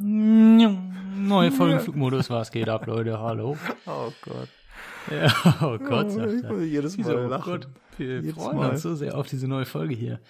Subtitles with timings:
[0.00, 3.18] Neue Folge Flugmodus, was geht ab, Leute?
[3.18, 3.56] Hallo.
[3.86, 4.48] Oh Gott.
[5.10, 5.32] Ja,
[5.62, 6.52] oh Gott, sagt ich er.
[6.52, 7.16] muss jedes Mal?
[7.16, 7.44] Oh lachen.
[7.52, 8.70] Gott, wir Jedes freuen Mal.
[8.70, 10.20] uns so sehr auf diese neue Folge hier.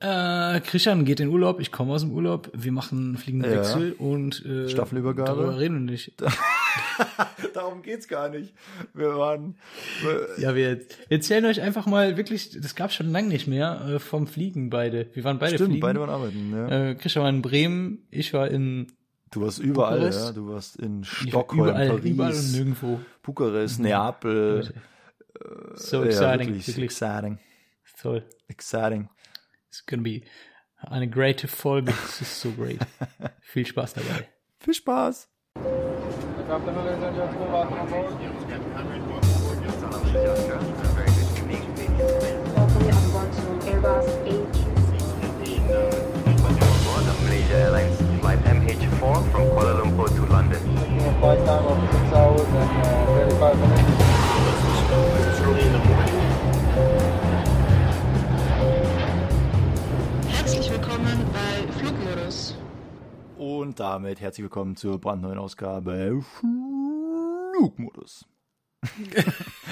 [0.00, 3.58] Äh, Christian geht in Urlaub, ich komme aus dem Urlaub, wir machen fliegenden Ja.
[3.58, 5.28] Wechsel und äh, Staffelübergabe.
[5.42, 6.12] Darüber reden wir nicht.
[7.54, 8.54] Darum geht's gar nicht.
[8.94, 9.56] Wir waren.
[10.02, 13.98] wir- Ja, wir erzählen euch einfach mal wirklich, das gab's schon lange nicht mehr, äh,
[13.98, 15.08] vom Fliegen beide.
[15.14, 15.80] Wir waren beide Stimmt, fliegen.
[15.80, 16.52] beide waren arbeiten.
[16.52, 16.90] Ja.
[16.90, 18.92] äh, Christian war in Bremen, ich war in
[19.30, 20.26] Du warst überall, Bukarest.
[20.26, 20.32] ja.
[20.32, 23.00] Du warst in Stockholm, überall, Paris, überall und nirgendwo.
[23.22, 24.74] Bukarest, Neapel.
[25.74, 27.38] So ja, exciting, wirklich, wirklich exciting.
[28.00, 28.24] toll.
[28.48, 29.08] Exciting.
[29.68, 30.22] It's gonna be
[30.78, 31.92] eine great Folge.
[32.08, 32.80] Es ist so great.
[33.40, 34.28] Viel Spaß dabei.
[34.58, 35.28] Viel Spaß.
[36.50, 38.26] Welcome on board to
[43.70, 44.90] Airbus A350.
[47.22, 50.58] Malaysia Airlines flight MH4 from Kuala Lumpur to London.
[51.20, 55.29] flight time of 6 hours and uh, 35 minutes.
[63.40, 66.22] Und damit herzlich willkommen zur brandneuen Ausgabe
[67.54, 68.26] Flugmodus.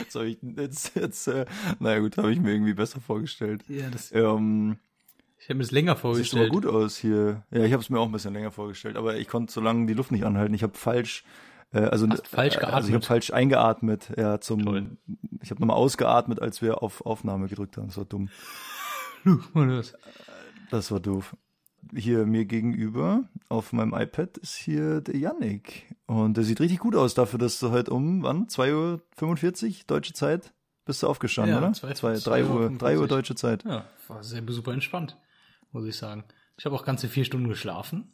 [0.00, 1.44] jetzt habe ich jetzt, jetzt äh,
[1.78, 3.62] naja gut, habe ich mir irgendwie besser vorgestellt.
[3.68, 4.78] Ja, das, Ähm,
[5.36, 6.50] ich habe mir das länger sieht aber vorgestellt.
[6.50, 7.44] gut aus hier.
[7.50, 9.84] Ja, ich habe es mir auch ein bisschen länger vorgestellt, aber ich konnte so lange
[9.84, 10.54] die Luft nicht anhalten.
[10.54, 11.24] Ich habe falsch,
[11.74, 12.94] äh, also Hast falsch äh, Also ich geatmet.
[12.94, 14.12] habe falsch eingeatmet.
[14.16, 14.64] Ja, zum.
[14.64, 14.96] Toll.
[15.42, 17.88] Ich habe nochmal ausgeatmet, als wir auf Aufnahme gedrückt haben.
[17.88, 18.30] Das war dumm.
[19.24, 19.92] Flugmodus.
[20.70, 21.36] Das war doof.
[21.94, 25.94] Hier mir gegenüber auf meinem iPad ist hier der Yannick.
[26.06, 28.46] Und der sieht richtig gut aus dafür, dass du heute um, wann?
[28.46, 28.72] 2.45
[29.68, 30.52] Uhr deutsche Zeit
[30.84, 31.72] bist du aufgestanden, Ja, oder?
[31.72, 33.08] zwei- Zwei, zwei drei Uhr, Uhr drei Uhr 45.
[33.08, 33.64] deutsche Zeit.
[33.64, 35.16] Ja, war sehr super entspannt,
[35.72, 36.24] muss ich sagen.
[36.56, 38.12] Ich habe auch ganze vier Stunden geschlafen.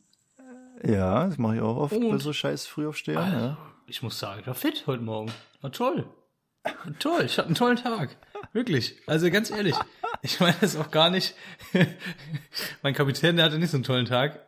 [0.84, 2.11] Ja, das mache ich auch oft Und?
[2.11, 3.16] bei so scheiß Frühaufstehen.
[3.16, 3.56] Ja.
[3.86, 5.31] Ich muss sagen, ich war fit heute Morgen.
[5.61, 6.06] War toll.
[6.64, 7.22] War toll.
[7.27, 8.16] Ich hatte einen tollen Tag.
[8.53, 8.97] Wirklich.
[9.06, 9.76] Also ganz ehrlich.
[10.25, 11.35] Ich meine das auch gar nicht.
[12.83, 14.41] mein Kapitän, der hatte nicht so einen tollen Tag.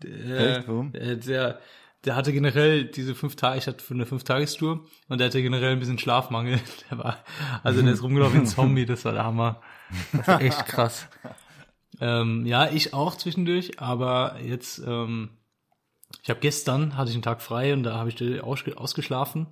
[0.00, 0.68] Der, Echt?
[0.68, 0.94] Warum?
[0.94, 1.58] äh, Der,
[2.04, 5.72] der hatte generell diese fünf Tage, ich hatte für eine Fünf-Tagestour und der hatte generell
[5.72, 6.60] ein bisschen Schlafmangel.
[6.90, 7.24] Der war,
[7.64, 9.60] also der ist rumgelaufen wie ein Zombie, das war der Hammer.
[10.12, 11.08] Das war echt krass.
[12.00, 15.30] Ähm, ja, ich auch zwischendurch, aber jetzt, ähm,
[16.22, 19.48] ich habe gestern, hatte ich einen Tag frei und da habe ich ausge ausgeschlafen.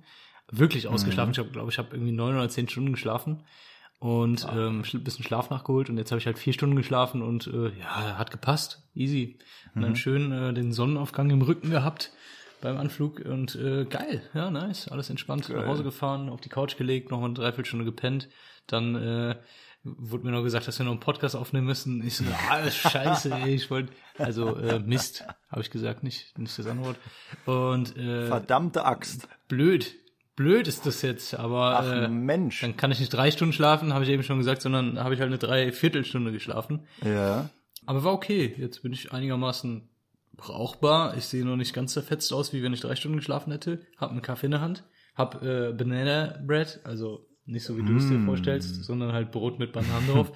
[0.49, 1.31] Wirklich ausgeschlafen.
[1.31, 3.43] Ich habe, glaube ich, habe irgendwie neun oder zehn Stunden geschlafen
[3.99, 7.47] und ähm, ein bisschen Schlaf nachgeholt und jetzt habe ich halt vier Stunden geschlafen und
[7.47, 8.83] äh, ja, hat gepasst.
[8.93, 9.37] Easy.
[9.73, 12.11] Und dann schön äh, den Sonnenaufgang im Rücken gehabt
[12.61, 16.77] beim Anflug und äh, geil, ja, nice, alles entspannt, nach Hause gefahren, auf die Couch
[16.77, 18.29] gelegt, noch eine Dreiviertelstunde gepennt,
[18.67, 19.35] dann äh,
[19.83, 22.05] wurde mir noch gesagt, dass wir noch einen Podcast aufnehmen müssen.
[22.05, 26.57] Ich so, ah, scheiße, ey, ich wollte, also äh, Mist, habe ich gesagt, nicht, nicht
[26.57, 26.97] das Antwort.
[27.45, 29.27] Und äh, Verdammte Axt.
[29.47, 29.95] blöd,
[30.35, 32.61] blöd ist das jetzt, aber Ach äh, Mensch.
[32.61, 35.19] dann kann ich nicht drei Stunden schlafen, habe ich eben schon gesagt, sondern habe ich
[35.21, 36.81] halt eine Dreiviertelstunde geschlafen.
[37.03, 37.49] Ja.
[37.85, 38.53] Aber war okay.
[38.57, 39.87] Jetzt bin ich einigermaßen
[40.35, 41.15] brauchbar.
[41.17, 43.81] Ich sehe noch nicht ganz zerfetzt aus, wie wenn ich drei Stunden geschlafen hätte.
[43.97, 44.83] Hab einen Kaffee in der Hand.
[45.15, 48.25] Hab äh, Banana Bread, also nicht so wie du es dir Mm.
[48.25, 50.31] vorstellst, sondern halt Brot mit Bananen drauf.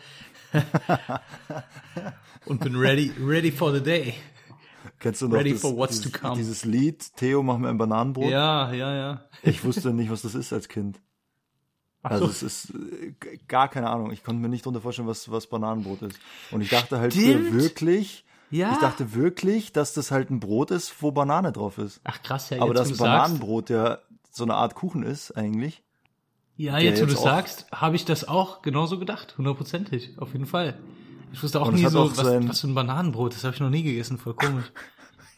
[2.45, 4.13] Und bin ready, ready for the day.
[4.99, 6.35] Kennst du noch Ready das, for what's dieses, to come.
[6.35, 8.29] dieses Lied, Theo, mach mir ein Bananenbrot?
[8.29, 9.25] Ja, ja, ja.
[9.43, 10.99] Ich wusste nicht, was das ist als Kind.
[12.01, 12.31] Also so.
[12.31, 13.13] es ist äh,
[13.47, 14.11] gar keine Ahnung.
[14.11, 16.19] Ich konnte mir nicht darunter vorstellen, was, was Bananenbrot ist.
[16.51, 18.71] Und ich dachte halt wirklich, Ja.
[18.73, 21.99] ich dachte wirklich, dass das halt ein Brot ist, wo Banane drauf ist.
[22.05, 22.99] Ach krass, ja, Aber jetzt ein du sagst.
[22.99, 23.99] Bananenbrot ja
[24.31, 25.83] so eine Art Kuchen ist eigentlich.
[26.55, 30.77] Ja, jetzt wo du sagst, habe ich das auch genauso gedacht, hundertprozentig, auf jeden Fall.
[31.31, 33.59] Ich wusste auch Und nie so, auch was, was für ein Bananenbrot, das habe ich
[33.61, 34.71] noch nie gegessen, voll komisch.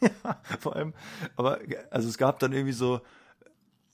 [0.60, 0.94] Vor allem,
[1.36, 1.58] aber
[1.90, 3.00] also es gab dann irgendwie so,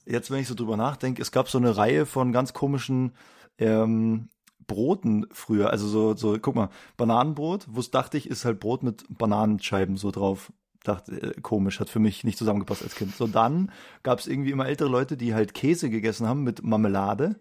[0.06, 3.12] jetzt wenn ich so drüber nachdenke, es gab so eine Reihe von ganz komischen
[3.59, 4.28] ähm,
[4.66, 5.70] Broten früher.
[5.70, 9.97] Also so, so, guck mal, Bananenbrot, wo es dachte ich, ist halt Brot mit Bananenscheiben
[9.97, 10.53] so drauf.
[10.84, 13.15] Dachte, äh, komisch, hat für mich nicht zusammengepasst als Kind.
[13.16, 13.71] So dann
[14.03, 17.36] gab es irgendwie immer ältere Leute, die halt Käse gegessen haben mit Marmelade,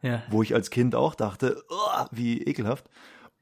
[0.00, 0.22] Ja.
[0.30, 2.86] wo ich als Kind auch dachte, "Uah, wie ekelhaft.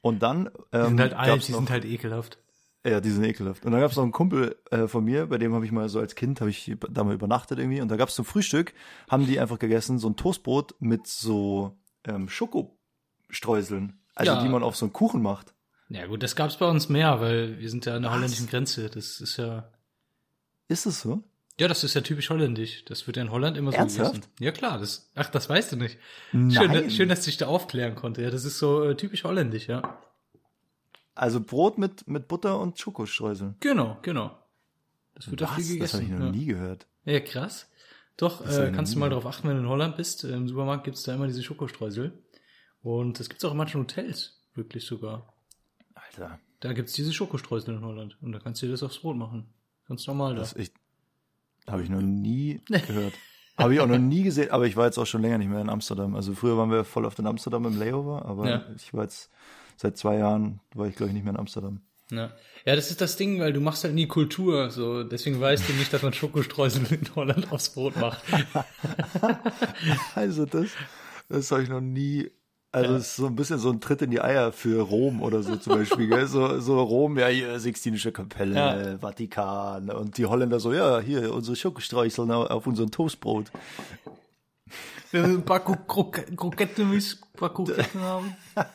[0.02, 2.38] Und dann Die ähm, sind halt alt, die noch, sind halt ekelhaft.
[2.86, 3.64] ja, die sind ekelhaft.
[3.66, 5.88] Und dann gab es noch einen Kumpel äh, von mir, bei dem habe ich mal
[5.88, 7.80] so als Kind, habe ich da mal übernachtet irgendwie.
[7.82, 8.72] Und da gab es zum Frühstück,
[9.10, 13.98] haben die einfach gegessen, so ein Toastbrot mit so ähm, Schokostreuseln.
[14.14, 14.42] Also Ja.
[14.42, 15.54] die man auf so einen Kuchen macht.
[15.88, 18.88] Ja gut, das gab's bei uns mehr, weil wir sind ja an der holländischen Grenze.
[18.90, 19.68] Das ist ja,
[20.68, 21.22] Ist es so?
[21.60, 22.84] Ja, das ist ja typisch holländisch.
[22.86, 24.14] Das wird ja in Holland immer so Ernsthaft?
[24.14, 24.32] gegessen.
[24.40, 25.98] Ja klar, das, ach, das weißt du nicht.
[26.32, 26.50] Nein.
[26.50, 28.22] Schön, schön, dass ich da aufklären konnte.
[28.22, 30.00] Ja, das ist so äh, typisch holländisch, ja.
[31.14, 33.56] Also Brot mit, mit Butter und Schokostreuseln.
[33.60, 34.38] Genau, genau.
[35.14, 35.68] Das wird da viel Was?
[35.68, 35.80] gegessen.
[35.80, 36.32] Das habe ich noch ja.
[36.32, 36.86] nie gehört.
[37.04, 37.68] Ja, krass.
[38.16, 40.24] Doch, äh, kannst du mal drauf achten, wenn du in Holland bist.
[40.24, 42.18] Im Supermarkt gibt's da immer diese Schokostreusel.
[42.82, 45.34] Und das gibt's auch in manchen Hotels, wirklich sogar.
[45.94, 48.16] Alter, Da gibt's diese Schokostreusel in Holland.
[48.22, 49.52] Und da kannst du dir das aufs Brot machen.
[49.88, 50.40] Ganz normal da.
[50.40, 50.72] das ich
[51.70, 53.14] habe ich noch nie gehört.
[53.56, 55.60] Habe ich auch noch nie gesehen, aber ich war jetzt auch schon länger nicht mehr
[55.60, 56.14] in Amsterdam.
[56.16, 58.64] Also früher waren wir voll oft in Amsterdam im Layover, aber Ja.
[58.76, 59.30] ich war jetzt
[59.76, 61.80] seit zwei Jahren war ich glaube ich nicht mehr in Amsterdam.
[62.10, 62.32] Ja.
[62.64, 64.70] ja, das ist das Ding, weil du machst halt nie Kultur.
[64.70, 68.22] So, deswegen weißt du nicht, dass man Schokostreusel in Holland aufs Brot macht.
[70.14, 70.68] Also das,
[71.28, 72.30] das habe ich noch nie.
[72.72, 75.42] Also es ist so ein bisschen so ein Tritt in die Eier für Rom oder
[75.42, 76.06] so zum Beispiel.
[76.08, 76.26] Gell?
[76.28, 78.98] So, so Rom, ja hier Sixtinische Kapelle, Ja.
[78.98, 83.50] Vatikan und die Holländer so, ja hier unsere Schokostreusel auf unserem Toastbrot.
[85.12, 87.02] Ein paar Kro- Kro- Kroketten, ein
[87.36, 88.36] paar Kroketten haben.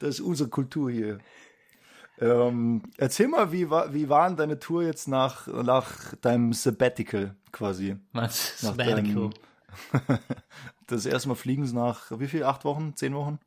[0.00, 1.18] Das ist unsere Kultur hier.
[2.18, 7.96] Ähm, erzähl mal, wie war, wie waren deine Tour jetzt nach, nach deinem Sabbatical quasi?
[8.12, 8.62] Was?
[8.62, 9.02] Nach Sabbatical.
[9.02, 9.30] deinem-
[10.86, 12.44] Das erste Mal fliegen sie nach, wie viel?
[12.44, 12.94] Acht Wochen?
[12.96, 13.38] Zehn Wochen?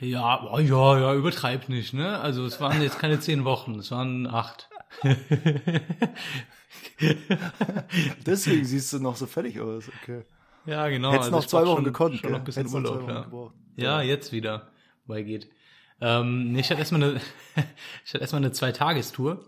[0.00, 2.18] Ja, oh, ja, ja, übertreib nicht, ne?
[2.18, 4.70] Also es waren jetzt keine zehn Wochen, es waren acht.
[8.26, 9.90] Deswegen siehst du noch so fertig aus.
[10.02, 10.24] Okay.
[10.66, 11.12] Ja, genau.
[11.12, 13.20] Hättest noch ich zwei Wochen schon, gekonnt, Schon noch ein bisschen noch Urlaub, ja.
[13.22, 13.54] gebraucht.
[13.76, 14.70] Ja, jetzt wieder.
[15.06, 15.50] Wobei geht.
[16.00, 17.20] Ähm, nee, ich hatte erstmal eine,
[18.04, 19.44] ich hatte erstmal eine Zwei-Tagestour.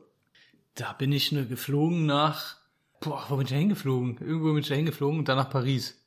[0.74, 2.56] Da bin ich nur geflogen nach,
[3.04, 4.18] boah, wo bin ich da hingeflogen?
[4.20, 6.00] Irgendwo bin ich da hingeflogen und dann nach Paris.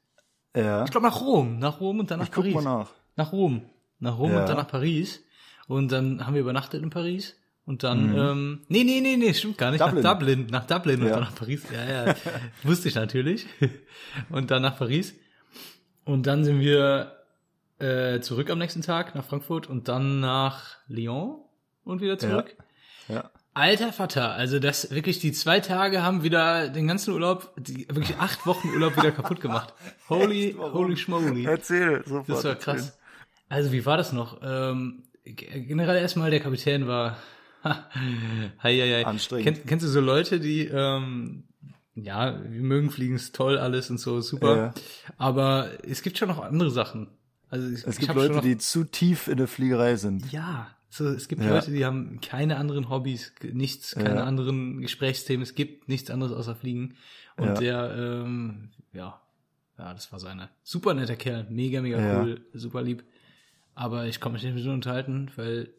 [0.56, 0.84] Ja.
[0.86, 2.56] Ich glaube nach Rom, nach Rom und dann nach Ich guck Paris.
[2.56, 2.90] mal nach.
[3.16, 3.62] Nach Rom.
[4.00, 4.42] Nach Rom Ja.
[4.42, 5.24] und dann nach Paris.
[5.68, 7.36] Und dann haben wir übernachtet in Paris.
[7.66, 8.18] Und dann, Mhm.
[8.18, 9.82] ähm, nee, nee, nee, nee, stimmt gar nicht.
[9.82, 10.02] Dublin.
[10.02, 10.48] Nach Dublin.
[10.50, 11.14] Nach Dublin und Ja.
[11.16, 11.64] dann nach Paris.
[11.72, 12.16] Ja, ja.
[12.64, 13.46] Wusste ich natürlich.
[14.30, 15.14] Und dann nach Paris.
[16.06, 17.12] Und dann sind wir
[17.80, 21.42] äh, zurück am nächsten Tag nach Frankfurt und dann nach Lyon
[21.84, 22.56] und wieder zurück.
[23.08, 23.30] Ja.
[23.58, 28.18] Alter Vater, also das wirklich die zwei Tage haben wieder den ganzen Urlaub, die wirklich
[28.18, 29.74] acht Wochen Urlaub wieder kaputt gemacht.
[30.10, 30.60] Holy, Echt?
[30.60, 31.46] Holy schmoly.
[31.46, 32.30] Erzähl sofort.
[32.30, 32.98] Das war krass.
[33.50, 34.42] Also wie war das noch?
[34.44, 37.18] Ähm, generell erstmal der Kapitän war
[37.64, 37.74] hei,
[38.62, 39.06] hei, hei.
[39.06, 39.46] Anstrengend.
[39.46, 41.46] Kenn, kennst du so Leute, die ähm,
[41.96, 44.56] ja, wir mögen fliegen, ist toll alles und so, super.
[44.56, 44.74] Ja.
[45.18, 47.08] Aber es gibt schon noch andere Sachen.
[47.50, 50.32] Also ich, Es gibt Leute, die zu tief in der Fliegerei sind.
[50.32, 51.50] ja, so, es gibt Ja.
[51.56, 54.24] Leute, die haben keine anderen Hobbys, nichts, keine Ja.
[54.26, 56.96] anderen Gesprächsthemen, es gibt nichts anderes außer Fliegen.
[57.38, 57.54] Und Ja.
[57.56, 59.22] der, ähm, ja,
[59.78, 60.50] ja, das war seine.
[60.64, 63.04] Super netter Kerl, mega, mega cool, super lieb.
[63.76, 65.70] Aber ich konnte mich nicht mit ihm unterhalten, weil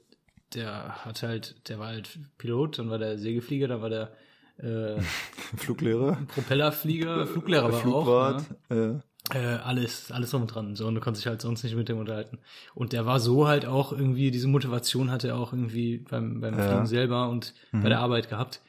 [0.54, 4.12] der hat halt, der war halt Pilot, dann war der Segelflieger, dann war der
[4.58, 5.00] äh,
[5.56, 7.82] Fluglehrer, Propellerflieger, Fluglehrer war auch.
[7.82, 8.44] Flugwart.
[8.70, 9.02] Ne?
[9.34, 10.76] Äh, alles, alles drum und dran.
[10.76, 12.38] So, und du konntest dich halt sonst nicht mit dem unterhalten.
[12.74, 16.58] Und der war so halt auch irgendwie, diese Motivation hatte er auch irgendwie beim, beim
[16.58, 16.66] Ja.
[16.68, 18.60] Fliegen selber und bei der Arbeit gehabt.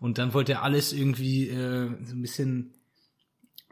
[0.00, 2.72] Und dann wollte er alles irgendwie äh, so ein bisschen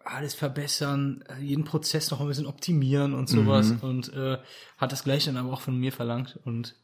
[0.04, 3.72] alles verbessern, jeden Prozess noch ein bisschen optimieren und sowas.
[3.80, 4.38] Und äh,
[4.76, 6.38] hat das gleiche dann aber auch von mir verlangt.
[6.44, 6.74] Und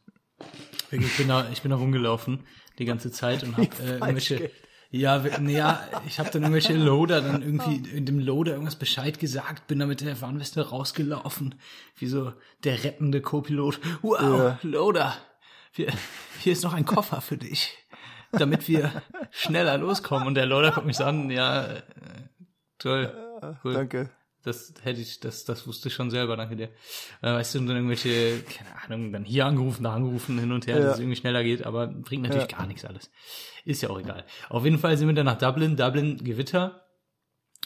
[0.89, 2.39] ich bin da, ich bin da rumgelaufen
[2.79, 4.49] die ganze Zeit und habe äh, irgendwelche.
[4.93, 9.19] Ja, nee, ja, ich habe dann irgendwelche Loader dann irgendwie in dem Loader irgendwas Bescheid
[9.19, 11.55] gesagt, bin da mit der Warnweste rausgelaufen,
[11.97, 12.33] wie so
[12.65, 13.79] der rettende Co-Pilot.
[14.01, 14.59] Wow, Ja.
[14.63, 15.15] Loader,
[15.73, 15.93] wir,
[16.39, 17.77] hier ist noch ein Koffer für dich,
[18.33, 19.01] damit wir
[19.31, 20.27] schneller loskommen.
[20.27, 21.81] Und der Loader guckt mich so an, ja, äh,
[22.77, 23.13] toll,
[23.63, 23.73] cool.
[23.73, 24.09] Danke.
[24.43, 26.69] Das hätte ich, das, das wusste ich schon selber, danke dir.
[27.21, 30.77] Äh, weißt du, dann irgendwelche, keine Ahnung, dann hier angerufen, da angerufen, hin und her,
[30.79, 30.83] Ja.
[30.85, 32.57] dass es irgendwie schneller geht, aber bringt natürlich Ja.
[32.57, 33.11] gar nichts alles.
[33.65, 34.25] Ist ja auch egal.
[34.49, 36.85] Auf jeden Fall sind wir dann nach Dublin, Dublin Gewitter.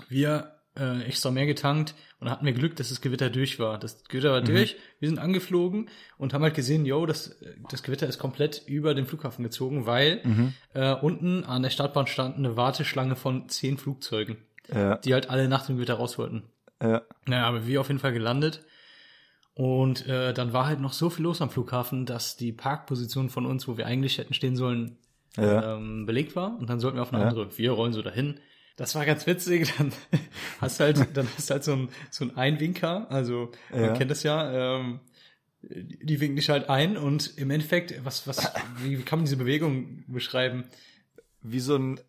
[0.09, 3.79] Wir äh, extra mehr getankt und hatten wir Glück, dass das Gewitter durch war.
[3.79, 4.33] Das Gewitter Mhm.
[4.33, 7.39] war durch, wir sind angeflogen und haben halt gesehen, yo, das,
[7.69, 10.53] das Gewitter ist komplett über den Flughafen gezogen, weil Mhm.
[10.73, 14.35] äh, unten an der Startbahn stand eine Warteschlange von zehn Flugzeugen,
[14.69, 14.97] Ja.
[14.97, 16.43] die halt alle nach dem Gewitter raus wollten.
[16.89, 17.01] Ja.
[17.25, 18.63] Naja, aber wir auf jeden Fall gelandet.
[19.53, 23.45] Und äh, dann war halt noch so viel los am Flughafen, dass die Parkposition von
[23.45, 24.97] uns, wo wir eigentlich hätten stehen sollen,
[25.37, 25.75] Ja.
[25.77, 26.57] ähm, belegt war.
[26.59, 27.29] Und dann sollten wir auf eine Ja.
[27.29, 27.57] andere.
[27.57, 28.39] Wir rollen so dahin.
[28.75, 29.73] Das war ganz witzig.
[29.77, 29.93] Dann
[30.59, 33.09] hast halt, dann hast halt so ein, so ein Einwinker.
[33.09, 33.77] Also Ja.
[33.87, 34.51] man kennt das ja.
[34.81, 34.99] Ähm,
[35.61, 38.51] die winken dich halt ein und im Endeffekt, was, was,
[38.83, 40.65] wie, wie kann man diese Bewegung beschreiben?
[41.41, 42.01] Wie so ein, äh,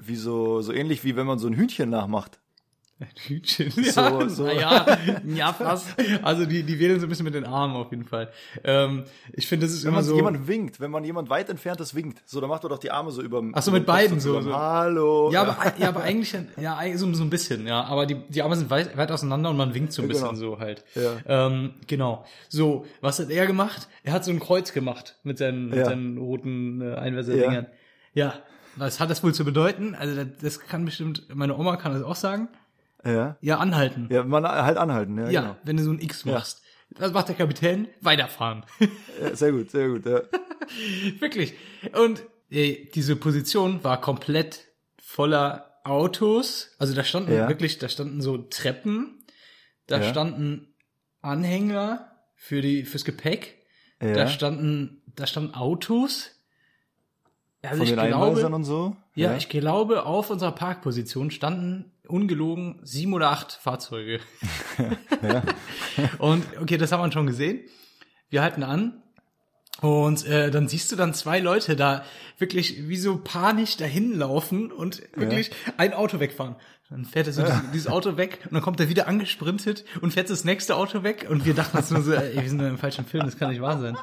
[0.00, 2.38] wie so, so ähnlich wie wenn man so ein Hühnchen nachmacht.
[2.98, 3.70] Ein Hütchen.
[3.70, 4.44] So- Ja, so.
[4.46, 5.88] na ja, ja, fast.
[6.22, 8.30] Also die, die wedeln so ein bisschen mit den Armen auf jeden Fall.
[8.64, 10.16] Ähm, ich finde, das ist Wenn immer man so.
[10.16, 13.10] jemand winkt, wenn man jemand weit entferntes winkt, so, dann macht er doch die Arme
[13.10, 14.50] so über Ach so, mit beiden so, so.
[14.54, 15.30] Hallo.
[15.30, 17.84] ja, aber, ja, aber eigentlich, ja, eigentlich so, so ein bisschen, ja.
[17.84, 20.28] Aber die, die Arme sind weit, weit auseinander und man winkt so ein Ja, bisschen
[20.30, 20.40] genau.
[20.54, 20.82] so halt.
[20.94, 21.16] Ja.
[21.48, 22.24] Ähm, genau.
[22.48, 23.88] So, was hat er gemacht?
[24.04, 25.84] Er hat so ein Kreuz gemacht mit seinen, mit Ja.
[25.84, 27.66] seinen roten äh, Einwäserdingern.
[28.14, 28.34] Ja.
[28.76, 29.94] was hat das wohl zu bedeuten?
[29.94, 32.48] Also das, das kann bestimmt, meine Oma kann das auch sagen.
[33.06, 33.36] Ja.
[33.40, 34.08] Ja, anhalten.
[34.10, 35.56] Ja, man halt anhalten, ja, Ja, genau.
[35.64, 36.62] wenn du so ein X machst.
[36.90, 37.88] Was macht der Kapitän?
[38.00, 38.64] Weiterfahren.
[39.20, 40.20] Ja, sehr gut, sehr gut, ja.
[41.20, 41.54] Wirklich.
[42.00, 44.64] Und äh, diese Position war komplett
[45.00, 46.70] voller Autos.
[46.78, 47.48] Also da standen Ja.
[47.48, 49.24] wirklich, da standen so Treppen,
[49.86, 50.10] da Ja.
[50.10, 50.74] standen
[51.22, 53.56] Anhänger für die fürs Gepäck,
[54.00, 54.12] ja.
[54.12, 56.30] da standen da standen Autos.
[57.62, 58.96] Also Von ich den glaube, und so.
[59.14, 64.20] ja, ich glaube, auf unserer Parkposition standen ungelogen sieben oder acht Fahrzeuge.
[66.18, 67.60] Und okay, das haben wir schon gesehen.
[68.30, 69.02] Wir halten an.
[69.82, 72.02] Und äh, dann siehst du dann zwei Leute da
[72.38, 76.56] wirklich wie so panisch dahin laufen und wirklich ein Auto wegfahren.
[76.88, 80.12] Dann fährt er so dieses, dieses Auto weg und dann kommt er wieder angesprintet und
[80.12, 82.78] fährt das nächste Auto weg und wir dachten uns nur so, ey, wir sind im
[82.78, 83.98] falschen Film, das kann nicht wahr sein.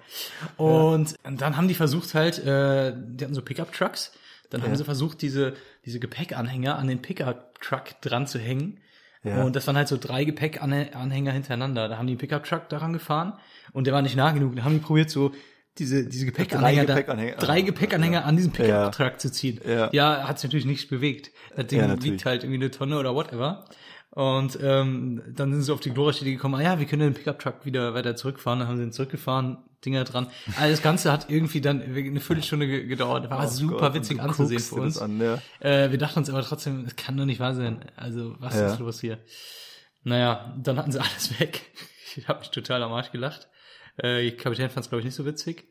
[0.57, 4.11] Und, und dann haben die versucht halt, äh, die hatten so Pickup-Trucks,
[4.53, 5.53] dann haben sie versucht, diese,
[5.85, 8.79] diese Gepäckanhänger an den Pickup-Truck dran zu hängen.
[9.23, 9.43] Ja.
[9.43, 11.87] Und das waren halt so drei Gepäckanhänger hintereinander.
[11.87, 13.33] Da haben die einen Pickup-Truck daran gefahren
[13.71, 14.55] und der war nicht nah genug.
[14.55, 15.31] Da haben die probiert, so
[15.77, 17.35] diese, diese Gepäckanhänger, da- Gepäckanhänger.
[17.37, 19.59] drei Gepäckanhänger an diesem Pickup-Truck zu ziehen.
[19.67, 19.89] Ja.
[19.91, 21.31] ja hat sich natürlich nicht bewegt.
[21.55, 23.65] Das Ding Ja, wiegt halt irgendwie eine Tonne oder whatever.
[24.11, 27.65] Und ähm, dann sind sie auf die Idee gekommen, ah ja, wir können den Pickup-Truck
[27.65, 28.59] wieder weiter zurückfahren.
[28.59, 30.27] Dann haben sie ihn zurückgefahren, Dinger dran.
[30.57, 33.29] Also das Ganze hat irgendwie dann eine Viertelstunde ge- gedauert.
[33.29, 34.97] War Oh super Gott, witzig anzusehen für uns.
[34.97, 35.39] An, ja.
[35.59, 37.85] Äh, wir dachten uns aber trotzdem, es kann doch nicht wahr sein.
[37.95, 38.71] Also, was Ja.
[38.73, 39.19] ist los hier?
[40.03, 41.61] Naja, dann hatten sie alles weg.
[42.15, 43.47] Ich habe mich total am Arsch gelacht.
[43.97, 45.65] Äh, Kapitän fand es, glaube ich, nicht so witzig.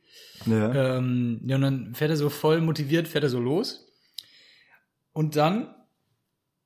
[0.46, 0.96] Ja.
[0.98, 3.86] Ähm, ja, und dann fährt er so voll motiviert, fährt er so los.
[5.12, 5.74] Und dann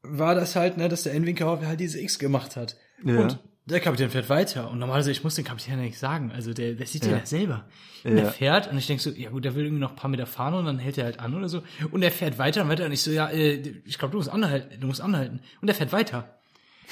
[0.03, 2.77] war das halt, ne, dass der Endwinker halt diese X gemacht hat.
[3.05, 3.21] Ja.
[3.21, 4.71] Und der Kapitän fährt weiter.
[4.71, 6.31] Und normalerweise, ich muss den Kapitän ja nicht sagen.
[6.35, 7.27] Also der, der sieht ja, Ja.
[7.27, 7.65] selber.
[8.05, 8.25] Und Ja.
[8.25, 10.27] er fährt und ich denk so, ja gut, der will irgendwie noch ein paar Meter
[10.27, 11.63] fahren und dann hält er halt an oder so.
[11.91, 13.55] Und er fährt weiter und weiter und ich so, ja, äh,
[13.85, 15.41] ich glaube, du musst anhalten, du musst anhalten.
[15.61, 16.29] Und er fährt weiter.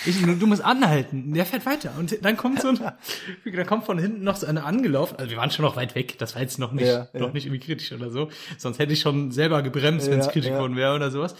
[0.06, 1.32] Ich, du musst anhalten.
[1.34, 1.92] Der fährt weiter.
[1.96, 2.80] Und dann kommt so ein,
[3.54, 5.16] da kommt von hinten noch so eine angelaufen.
[5.16, 6.18] Also wir waren schon noch weit weg.
[6.18, 8.28] Das war jetzt noch nicht, Ja, noch nicht irgendwie kritisch oder so.
[8.58, 11.36] Sonst hätte ich schon selber gebremst, wenn es kritisch geworden wäre oder sowas.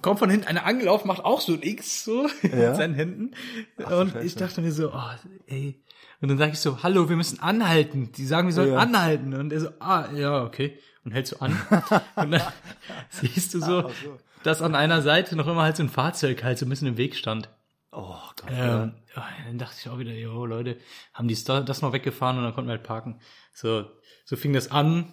[0.00, 2.68] Kommt von hinten eine angelaufen, macht auch so ein X so Ja.
[2.68, 3.34] mit seinen Händen.
[3.76, 4.26] du und Scheiße.
[4.26, 5.10] ich dachte mir so, oh,
[5.46, 5.82] ey.
[6.20, 8.10] Und dann sage ich so, hallo, wir müssen anhalten.
[8.12, 8.78] Die sagen, wir sollen Ja.
[8.78, 9.34] anhalten.
[9.34, 10.78] Und er so, ah, ja, okay.
[11.04, 11.52] Und hältst du an.
[12.16, 12.42] und dann
[13.10, 14.16] siehst du so, Ach so.
[14.42, 16.96] dass an einer Seite noch immer halt so ein Fahrzeug halt so ein bisschen im
[16.96, 17.50] Weg stand.
[17.92, 18.50] Oh Gott.
[18.50, 20.78] Ähm, ja, dann dachte ich auch wieder, jo, Leute,
[21.12, 23.20] haben die das das noch weggefahren und dann konnten wir halt parken.
[23.52, 23.84] So,
[24.24, 25.12] so fing das an.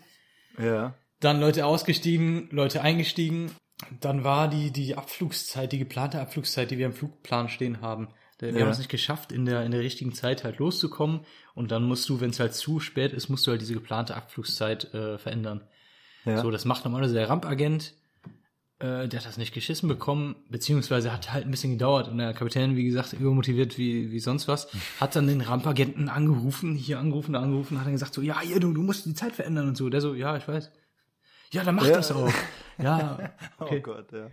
[0.57, 0.95] ja.
[1.19, 3.51] Dann Leute ausgestiegen, Leute eingestiegen.
[3.99, 8.09] Dann war die, die Abflugszeit, die geplante Abflugszeit, die wir im Flugplan stehen haben.
[8.39, 8.61] Wir Ja.
[8.61, 11.21] haben es nicht geschafft, in der, in der richtigen Zeit halt loszukommen.
[11.53, 14.15] Und dann musst du, wenn es halt zu spät ist, musst du halt diese geplante
[14.15, 15.61] Abflugszeit äh, verändern.
[16.25, 16.41] Ja.
[16.41, 17.93] So, das macht normalerweise der Rampagent.
[18.79, 22.07] Äh, der hat das nicht geschissen bekommen, beziehungsweise hat halt ein bisschen gedauert.
[22.07, 24.67] Und der Kapitän, wie gesagt, übermotiviert wie, wie sonst was,
[24.99, 28.59] hat dann den Rampagenten angerufen, hier angerufen, da angerufen, hat dann gesagt so, ja, hier,
[28.59, 29.87] du, du musst die Zeit verändern und so.
[29.89, 30.71] Der so, ja, ich weiß.
[31.51, 31.93] Ja, dann mach Ja.
[31.97, 32.31] das auch.
[32.77, 33.17] Ja,
[33.59, 33.77] okay.
[33.79, 34.27] Oh Gott, ja.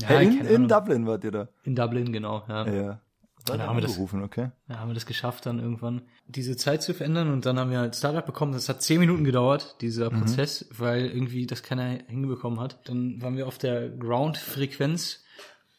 [0.00, 0.68] Ja, hey, in, in.
[0.68, 1.48] Dublin wart ihr da.
[1.64, 2.66] In Dublin, genau, ja.
[2.68, 3.00] Ja.
[3.46, 4.50] Da haben wir das- okay.
[4.68, 7.78] Da haben wir das geschafft, dann irgendwann diese Zeit zu verändern und dann haben wir
[7.78, 8.52] halt Startup bekommen.
[8.52, 12.86] Das hat zehn Minuten gedauert, dieser Prozess, weil irgendwie das keiner hingebekommen hat.
[12.88, 15.24] Dann waren wir auf der Ground-Frequenz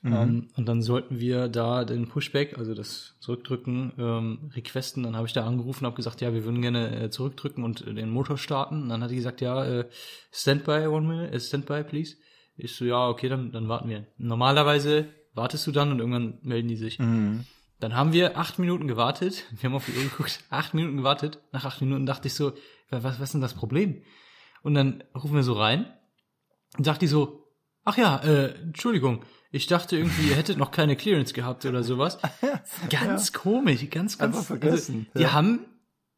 [0.03, 5.03] ähm, und dann sollten wir da den Pushback, also das Zurückdrücken, ähm, requesten.
[5.03, 7.85] Dann habe ich da angerufen und habe gesagt, ja, wir würden gerne äh, zurückdrücken und
[7.85, 8.83] äh, den Motor starten.
[8.83, 9.89] Und dann hat die gesagt, ja, äh,
[10.31, 12.15] Standby, one minute, äh, Standby, please.
[12.57, 14.07] Ich so, ja, okay, dann, dann warten wir.
[14.17, 16.97] Normalerweise wartest du dann und irgendwann melden die sich.
[17.79, 19.45] Dann haben wir acht Minuten gewartet.
[19.51, 20.43] Wir haben auf die Uhr geguckt.
[20.49, 21.39] Acht Minuten gewartet.
[21.51, 22.53] Nach acht Minuten dachte ich so,
[22.89, 24.03] was, was ist denn das Problem?
[24.63, 25.91] Und dann rufen wir so rein
[26.77, 27.47] und sagt die so,
[27.83, 32.17] ach ja, äh, Entschuldigung, ich dachte irgendwie, ihr hättet noch keine Clearance gehabt oder sowas.
[32.89, 34.35] Ganz komisch, ganz, ganz.
[34.35, 35.33] Einfach vergessen, Also, die ja.
[35.33, 35.59] haben,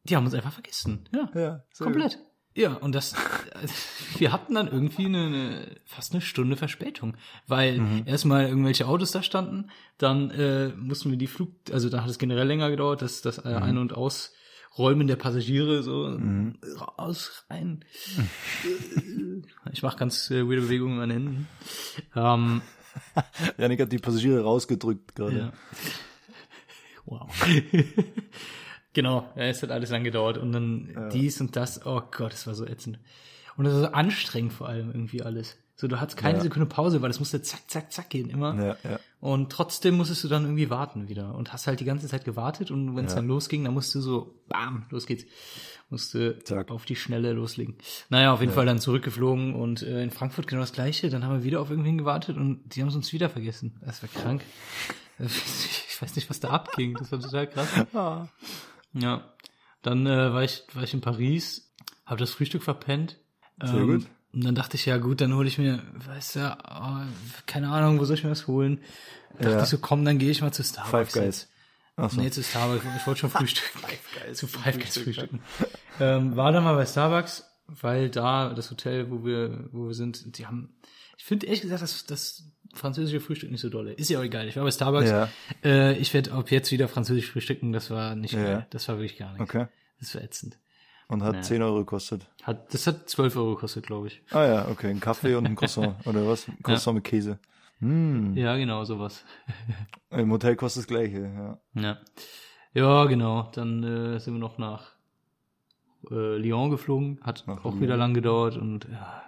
[0.04, 1.08] die haben uns einfach vergessen.
[1.12, 1.28] Ja.
[1.34, 2.18] Ja, Komplett.
[2.56, 3.14] Ja, und das,
[4.18, 7.16] wir hatten dann irgendwie eine, eine fast eine Stunde Verspätung,
[7.48, 8.02] weil Mhm.
[8.06, 12.18] erstmal irgendwelche Autos da standen, dann äh, mussten wir die Flug, also da hat es
[12.18, 13.62] generell länger gedauert, das, das äh, Mhm.
[13.64, 16.16] Ein- und Ausräumen der Passagiere so
[16.98, 17.84] raus, rein.
[19.72, 21.48] Ich mache ganz äh, weirde Bewegungen mit meinen Händen.
[22.14, 22.62] Ähm,
[23.58, 25.38] Janik hat die Passagiere rausgedrückt gerade.
[25.38, 25.52] ja.
[27.06, 27.28] Wow.
[28.92, 32.46] genau, ja, es hat alles lang gedauert und dann dies und das, oh Gott, es
[32.46, 32.98] war so ätzend.
[33.56, 35.56] Und das war so anstrengend vor allem irgendwie alles.
[35.76, 36.42] So, du hattest keine Ja.
[36.44, 38.54] Sekunde Pause, weil das musste zack, zack, zack gehen immer.
[38.54, 39.00] Ja, ja.
[39.20, 41.34] Und trotzdem musstest du dann irgendwie warten wieder.
[41.34, 43.16] Und hast halt die ganze Zeit gewartet und wenn es Ja.
[43.16, 45.24] dann losging, dann musst du so, bam, los geht's.
[45.94, 46.70] Musste Zack.
[46.70, 47.76] auf die Schnelle loslegen.
[48.08, 51.08] Naja, auf jeden Fall dann zurückgeflogen und äh, in Frankfurt genau das gleiche.
[51.08, 53.80] Dann haben wir wieder auf irgendwen gewartet und die haben es uns wieder vergessen.
[53.84, 54.42] Das war krank.
[55.18, 56.94] Ich weiß nicht, was da abging.
[56.98, 57.68] Das war total krass.
[57.94, 58.26] Ah.
[58.94, 59.32] Ja.
[59.82, 61.72] Dann äh, war, ich, war ich in Paris,
[62.04, 63.18] habe das Frühstück verpennt.
[63.62, 64.06] Sehr Ähm, gut.
[64.32, 67.02] Und dann dachte ich, ja gut, dann hole ich mir, weißt du, oh,
[67.46, 68.80] keine Ahnung, wo soll ich mir das holen?
[69.38, 69.62] Dachte Ja.
[69.62, 70.90] ich so, komm, dann gehe ich mal zu Starbucks.
[70.90, 71.48] Five Guys.
[71.96, 72.20] Ach so.
[72.20, 72.84] Nee, zu Starbucks.
[72.98, 73.80] Ich wollte schon frühstücken.
[74.34, 75.40] zu Five Guys frühstücken.
[76.00, 80.36] ähm, war dann mal bei Starbucks, weil da das Hotel, wo wir, wo wir sind,
[80.38, 80.74] die haben,
[81.16, 83.92] ich finde ehrlich gesagt, das, das französische Frühstück nicht so dolle.
[83.92, 84.48] Ist ja auch egal.
[84.48, 85.08] Ich war bei Starbucks.
[85.10, 85.28] Ja.
[85.62, 87.72] Äh, ich werde ab jetzt wieder französisch frühstücken.
[87.72, 88.42] Das war nicht Ja.
[88.42, 88.66] geil.
[88.70, 89.42] Das war wirklich gar nichts.
[89.42, 89.66] Okay.
[90.00, 90.58] Das war ätzend.
[91.06, 91.42] Und hat Ja.
[91.42, 92.26] 10 Euro gekostet.
[92.42, 94.22] Hat, das hat 12 Euro gekostet, glaube ich.
[94.30, 94.88] Ah ja, okay.
[94.90, 95.94] Ein Kaffee und ein Croissant.
[96.06, 96.48] Oder was?
[96.48, 97.38] Ein Croissant mit Käse.
[97.84, 98.34] Hm.
[98.36, 99.24] Ja, genau, sowas.
[100.10, 101.58] Im Hotel kostet das gleiche, ja.
[101.82, 101.98] Ja.
[102.72, 103.50] Ja, genau.
[103.54, 104.92] Dann äh, sind wir noch nach
[106.10, 107.20] äh, Lyon geflogen.
[107.22, 107.80] Hat Nach auch Lyon.
[107.82, 109.22] wieder lang gedauert und ja,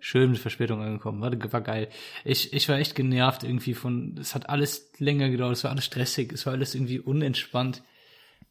[0.00, 1.20] schön mit Verspätung angekommen.
[1.20, 1.88] War, war geil.
[2.24, 5.84] Ich, ich war echt genervt irgendwie von, es hat alles länger gedauert, es war alles
[5.84, 7.82] stressig, es war alles irgendwie unentspannt,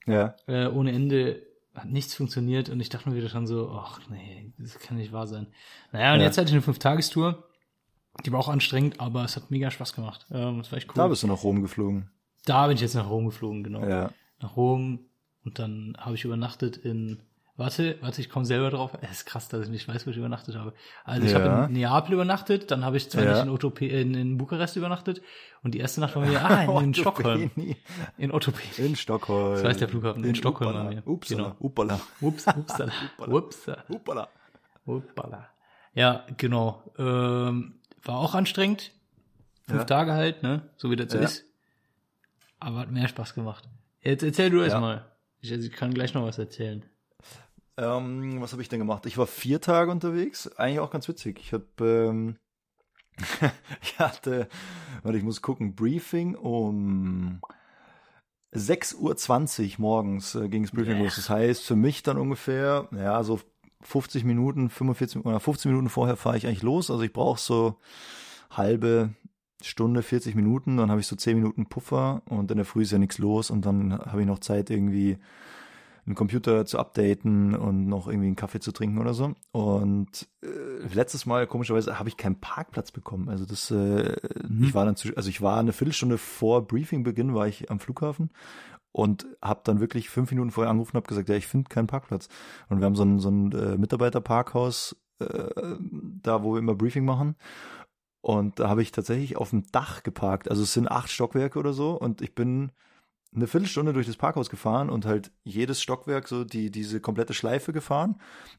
[0.05, 0.35] Ja.
[0.47, 1.41] äh, ohne Ende.
[1.73, 5.11] Hat nichts funktioniert und ich dachte mir wieder schon so, ach nee, das kann nicht
[5.11, 5.47] wahr sein.
[5.91, 6.27] Naja, und Ja.
[6.27, 7.43] jetzt hatte ich eine Fünf-Tagestour.
[8.25, 10.25] Die war auch anstrengend, aber es hat mega Spaß gemacht.
[10.31, 10.93] Ähm, das war echt cool.
[10.95, 12.09] Da bist du nach Rom geflogen.
[12.45, 13.85] Da bin ich jetzt nach Rom geflogen, genau.
[13.85, 14.11] Ja.
[14.39, 14.99] Nach Rom
[15.43, 17.21] und dann habe ich übernachtet in.
[17.57, 18.91] Warte, warte, ich komme selber drauf.
[18.99, 20.73] Es ist krass, dass ich nicht weiß, wo ich übernachtet habe.
[21.05, 21.39] Also ich Ja.
[21.41, 23.41] habe in Neapel übernachtet, dann habe ich zwar Ja.
[23.41, 25.21] in, Otope in, in Bukarest übernachtet
[25.63, 27.49] und die erste Nacht waren wir ah, in, in Stockholm.
[28.17, 28.87] In Ottopeni.
[28.89, 29.53] In Stockholm.
[29.55, 30.23] Das heißt der Flughafen.
[30.25, 30.85] In Stockholm Uppala.
[30.85, 31.07] waren wir.
[31.07, 31.43] Upsala.
[31.43, 31.55] Genau.
[31.59, 31.99] Uppala.
[32.19, 32.91] Ups, upsala.
[33.25, 33.83] Upsala.
[33.89, 34.27] Uppala.
[34.85, 35.47] Uppala.
[35.93, 36.83] Ja, genau.
[36.97, 38.91] Ähm, war auch anstrengend.
[39.67, 39.85] Fünf Ja.
[39.85, 40.69] Tage halt, ne?
[40.77, 41.25] So wie das so Ja.
[41.25, 41.43] ist.
[42.59, 43.67] Aber hat mehr Spaß gemacht.
[44.01, 45.05] Jetzt erzähl du erst mal.
[45.41, 46.85] Ich, ich kann gleich noch was erzählen.
[47.77, 49.05] Ähm, was habe ich denn gemacht?
[49.05, 50.47] Ich war vier Tage unterwegs.
[50.57, 51.39] Eigentlich auch ganz witzig.
[51.39, 52.37] Ich habe, ähm,
[53.81, 54.47] ich hatte,
[55.03, 57.41] warte, ich muss gucken, Briefing um
[58.53, 61.15] 6.20 Uhr morgens äh, ging das Briefing los.
[61.17, 63.41] Das heißt, für mich dann ungefähr, ja, so
[63.85, 66.89] 50 Minuten, 45 oder 15 Minuten vorher fahre ich eigentlich los.
[66.89, 67.77] Also ich brauche so
[68.49, 69.13] halbe
[69.61, 72.91] Stunde, 40 Minuten, dann habe ich so 10 Minuten Puffer und in der Früh ist
[72.91, 75.17] ja nichts los und dann habe ich noch Zeit irgendwie
[76.05, 79.33] einen Computer zu updaten und noch irgendwie einen Kaffee zu trinken oder so.
[79.51, 80.47] Und äh,
[80.93, 83.27] letztes Mal, komischerweise, habe ich keinen Parkplatz bekommen.
[83.27, 84.15] Also das, äh,
[84.61, 88.29] ich war dann zu, also ich war eine Viertelstunde vor Briefingbeginn, war ich am Flughafen
[88.95, 91.87] und habe dann wirklich fünf Minuten vorher angerufen und habe gesagt, ja, ich finde keinen
[91.87, 92.29] Parkplatz.
[92.69, 95.49] Und wir haben so ein, so ein äh, Mitarbeiterparkhaus äh,
[96.23, 97.35] da, wo wir immer Briefing machen.
[98.21, 100.49] Und da habe ich tatsächlich auf dem Dach geparkt.
[100.49, 101.91] Also es sind acht Stockwerke oder so.
[101.91, 102.71] Und ich bin
[103.35, 107.73] eine Viertelstunde durch das Parkhaus gefahren und halt jedes Stockwerk so die diese komplette Schleife
[107.73, 108.15] gefahren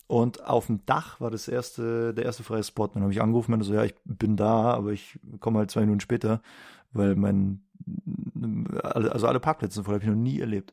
[0.06, 2.86] und auf dem Dach war das erste der erste freie Spot.
[2.88, 5.80] Dann habe ich angerufen und so ja ich bin da, aber ich komme halt zwei
[5.80, 6.42] Minuten später,
[6.92, 7.62] weil mein
[8.82, 10.72] also alle Parkplätze sind voll, habe ich noch nie erlebt.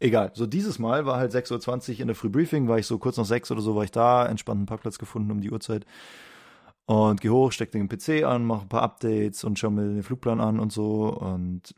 [0.00, 3.16] Egal, so dieses Mal war halt 6.20 Uhr in der Frühbriefing, war ich so kurz
[3.16, 5.84] nach sechs oder so, war ich da, entspannten Parkplatz gefunden um die Uhrzeit.
[6.86, 10.02] Und geh hoch, steck den PC an, mach ein paar Updates und schau mir den
[10.02, 11.12] Flugplan an und so.
[11.12, 11.74] Und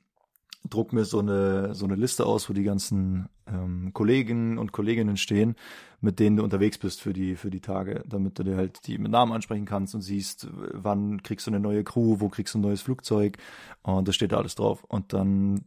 [0.68, 5.16] druck mir so eine so eine Liste aus, wo die ganzen ähm, Kollegen und Kolleginnen
[5.16, 5.56] stehen,
[6.00, 8.98] mit denen du unterwegs bist für die für die Tage, damit du dir halt die
[8.98, 12.58] mit Namen ansprechen kannst und siehst, wann kriegst du eine neue Crew, wo kriegst du
[12.58, 13.38] ein neues Flugzeug
[13.82, 15.64] und das steht da alles drauf und dann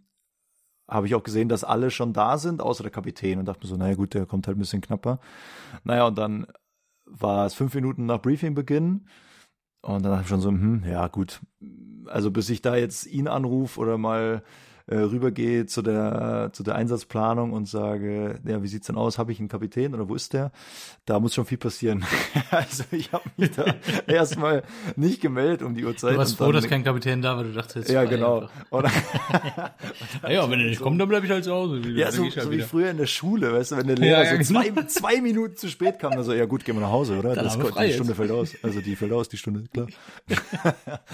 [0.88, 3.70] habe ich auch gesehen, dass alle schon da sind, außer der Kapitän und dachte mir
[3.70, 5.20] so, naja gut, der kommt halt ein bisschen knapper.
[5.86, 6.46] Naja, und dann
[7.06, 9.08] war es fünf Minuten nach Briefingbeginn
[9.82, 11.42] und dann dachte ich schon so, hm, ja gut,
[12.08, 14.44] also bis ich da jetzt ihn anrufe oder mal
[14.88, 19.18] äh, rübergehe zu der zu der Einsatzplanung und sage, ja, wie sieht's denn aus?
[19.18, 20.52] Habe ich einen Kapitän oder wo ist der?
[21.06, 22.06] Da muss schon viel passieren.
[22.52, 23.66] also ich habe mich da
[24.08, 24.64] erstmal
[24.96, 26.14] nicht gemeldet um die Uhrzeit.
[26.14, 28.42] Du warst froh, dass kein Kapitän da war, du dachtest, ja, genau.
[28.42, 28.52] einfach.
[28.72, 28.88] Und,
[30.30, 31.80] Ja, wenn er nicht kommt, dann bleib ich halt zu Hause.
[31.90, 34.24] ja, so, ich halt so wie früher in der Schule, weißt du, wenn der Lehrer
[34.24, 34.74] Ja, ja, so genau.
[34.74, 37.36] zwei, zwei Minuten zu spät kam, dann so, ja gut, gehen wir nach Hause, oder?
[37.36, 37.96] Dann das die jetzt.
[37.96, 38.54] Stunde fällt aus.
[38.62, 39.88] Also die fällt aus, die Stunde, klar.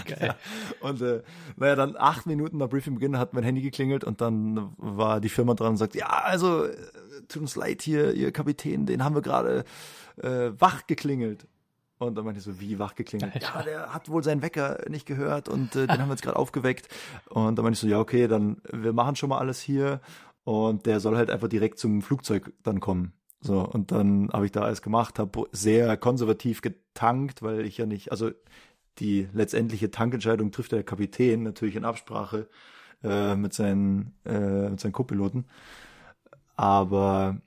[0.05, 0.35] Geil.
[0.81, 1.21] Und äh,
[1.57, 5.53] naja, dann acht Minuten nach Briefingbeginn hat mein Handy geklingelt und dann war die Firma
[5.53, 6.75] dran und sagt, ja, also äh,
[7.27, 9.63] tut uns leid hier, ihr Kapitän, den haben wir gerade
[10.17, 11.47] äh, wach geklingelt.
[11.97, 13.41] Und dann meinte ich so, wie wach geklingelt?
[13.41, 16.37] Ja, der hat wohl seinen Wecker nicht gehört und äh, den haben wir jetzt gerade
[16.37, 16.87] aufgeweckt.
[17.29, 19.99] Und dann meinte ich so, ja, okay, dann wir machen schon mal alles hier
[20.45, 23.13] und der soll halt einfach direkt zum Flugzeug dann kommen.
[23.41, 27.85] So, und dann habe ich da alles gemacht, habe sehr konservativ getankt, weil ich ja
[27.85, 28.31] nicht, also
[28.99, 32.49] die letztendliche Tankentscheidung trifft der Kapitän, natürlich in Absprache
[33.03, 35.45] äh, mit seinen, äh, mit seinen Co-Piloten.
[36.55, 37.37] Aber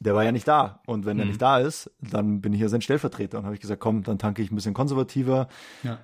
[0.00, 0.80] der war ja nicht da.
[0.86, 1.30] Und wenn er Mhm.
[1.30, 3.38] nicht da ist, dann bin ich ja sein Stellvertreter.
[3.38, 5.48] Und habe ich gesagt, komm, dann tanke ich ein bisschen konservativer.
[5.82, 5.98] Ja.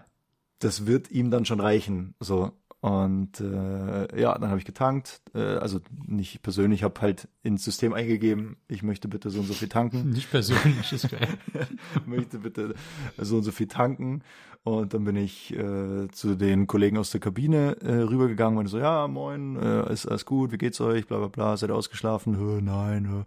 [0.58, 2.14] Das wird ihm dann schon reichen.
[2.20, 2.52] So.
[2.80, 5.22] Und äh, ja, dann habe ich getankt.
[5.34, 9.54] Äh, also nicht persönlich, habe halt ins System eingegeben, ich möchte bitte so und so
[9.54, 10.10] viel tanken.
[10.10, 11.28] Nicht persönlich, ist geil.
[12.06, 12.74] möchte bitte
[13.16, 14.22] so und so viel tanken.
[14.66, 18.78] Und dann bin ich äh, zu den Kollegen aus der Kabine äh, rübergegangen und so,
[18.78, 22.38] ja, moin, äh, ist alles gut, wie geht's euch, bla bla bla, seid ihr ausgeschlafen?
[22.38, 23.22] Hö, nein, hö.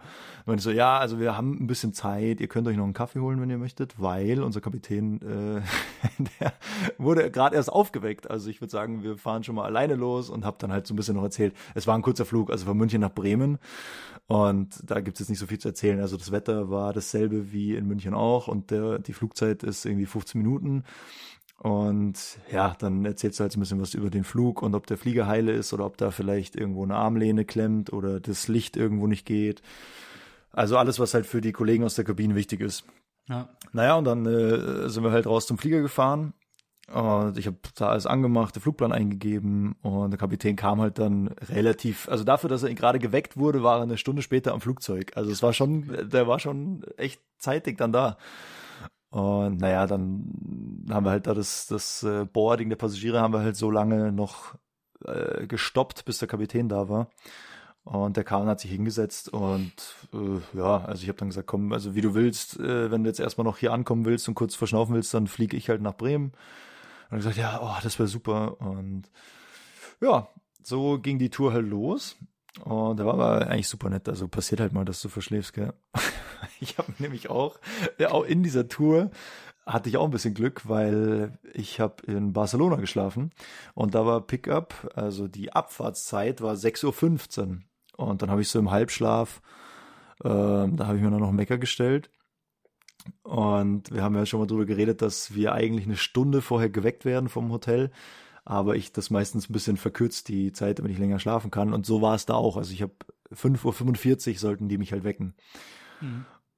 [0.47, 2.95] Und ich so, ja, also wir haben ein bisschen Zeit, ihr könnt euch noch einen
[2.95, 5.61] Kaffee holen, wenn ihr möchtet, weil unser Kapitän, äh,
[6.39, 6.53] der
[6.97, 8.31] wurde gerade erst aufgeweckt.
[8.31, 10.95] Also ich würde sagen, wir fahren schon mal alleine los und habe dann halt so
[10.95, 11.53] ein bisschen noch erzählt.
[11.75, 13.59] Es war ein kurzer Flug, also von München nach Bremen.
[14.25, 15.99] Und da gibt es jetzt nicht so viel zu erzählen.
[16.01, 20.07] Also das Wetter war dasselbe wie in München auch und der, die Flugzeit ist irgendwie
[20.07, 20.83] 15 Minuten.
[21.57, 24.85] Und ja, dann erzählst du halt so ein bisschen was über den Flug und ob
[24.85, 28.77] der Flieger heile ist oder ob da vielleicht irgendwo eine Armlehne klemmt oder das Licht
[28.77, 29.61] irgendwo nicht geht.
[30.51, 32.83] Also alles, was halt für die Kollegen aus der Kabine wichtig ist.
[33.27, 33.49] Ja.
[33.73, 36.33] Naja, und dann äh, sind wir halt raus zum Flieger gefahren.
[36.93, 41.27] Und ich habe da alles angemacht, den Flugplan eingegeben und der Kapitän kam halt dann
[41.49, 45.11] relativ, also dafür, dass er gerade geweckt wurde, war er eine Stunde später am Flugzeug.
[45.15, 48.17] Also es war schon, der war schon echt zeitig dann da.
[49.09, 53.39] Und naja, dann haben wir halt da das, das äh, Boarding der Passagiere haben wir
[53.39, 54.55] halt so lange noch
[55.05, 57.09] äh, gestoppt, bis der Kapitän da war.
[57.83, 59.71] Und der kam und hat sich hingesetzt und
[60.13, 63.09] äh, ja, also ich habe dann gesagt, komm, also wie du willst, äh, wenn du
[63.09, 65.95] jetzt erstmal noch hier ankommen willst und kurz verschnaufen willst, dann fliege ich halt nach
[65.95, 66.33] Bremen.
[67.09, 68.59] Und er gesagt, ja, oh, das wäre super.
[68.59, 69.09] Und
[70.01, 70.27] ja,
[70.61, 72.17] so ging die Tour halt los.
[72.65, 74.09] Und da war aber eigentlich super nett.
[74.09, 75.73] Also passiert halt mal, dass du verschläfst, gell?
[76.59, 77.59] Ich habe nämlich auch,
[77.97, 79.11] ja, auch in dieser Tour
[79.65, 83.31] hatte ich auch ein bisschen Glück, weil ich habe in Barcelona geschlafen
[83.73, 87.57] und da war Pickup, also die Abfahrtszeit war 6.15 Uhr.
[87.97, 89.41] Und dann habe ich so im Halbschlaf,
[90.23, 92.09] ähm, da habe ich mir dann noch Wecker gestellt.
[93.23, 97.05] Und wir haben ja schon mal drüber geredet, dass wir eigentlich eine Stunde vorher geweckt
[97.05, 97.91] werden vom Hotel.
[98.45, 101.73] Aber ich das meistens ein bisschen verkürzt, die Zeit, damit ich länger schlafen kann.
[101.73, 102.55] Und so war es da auch.
[102.57, 102.93] Also ich habe
[103.33, 105.35] 5.45 Uhr sollten die mich halt wecken.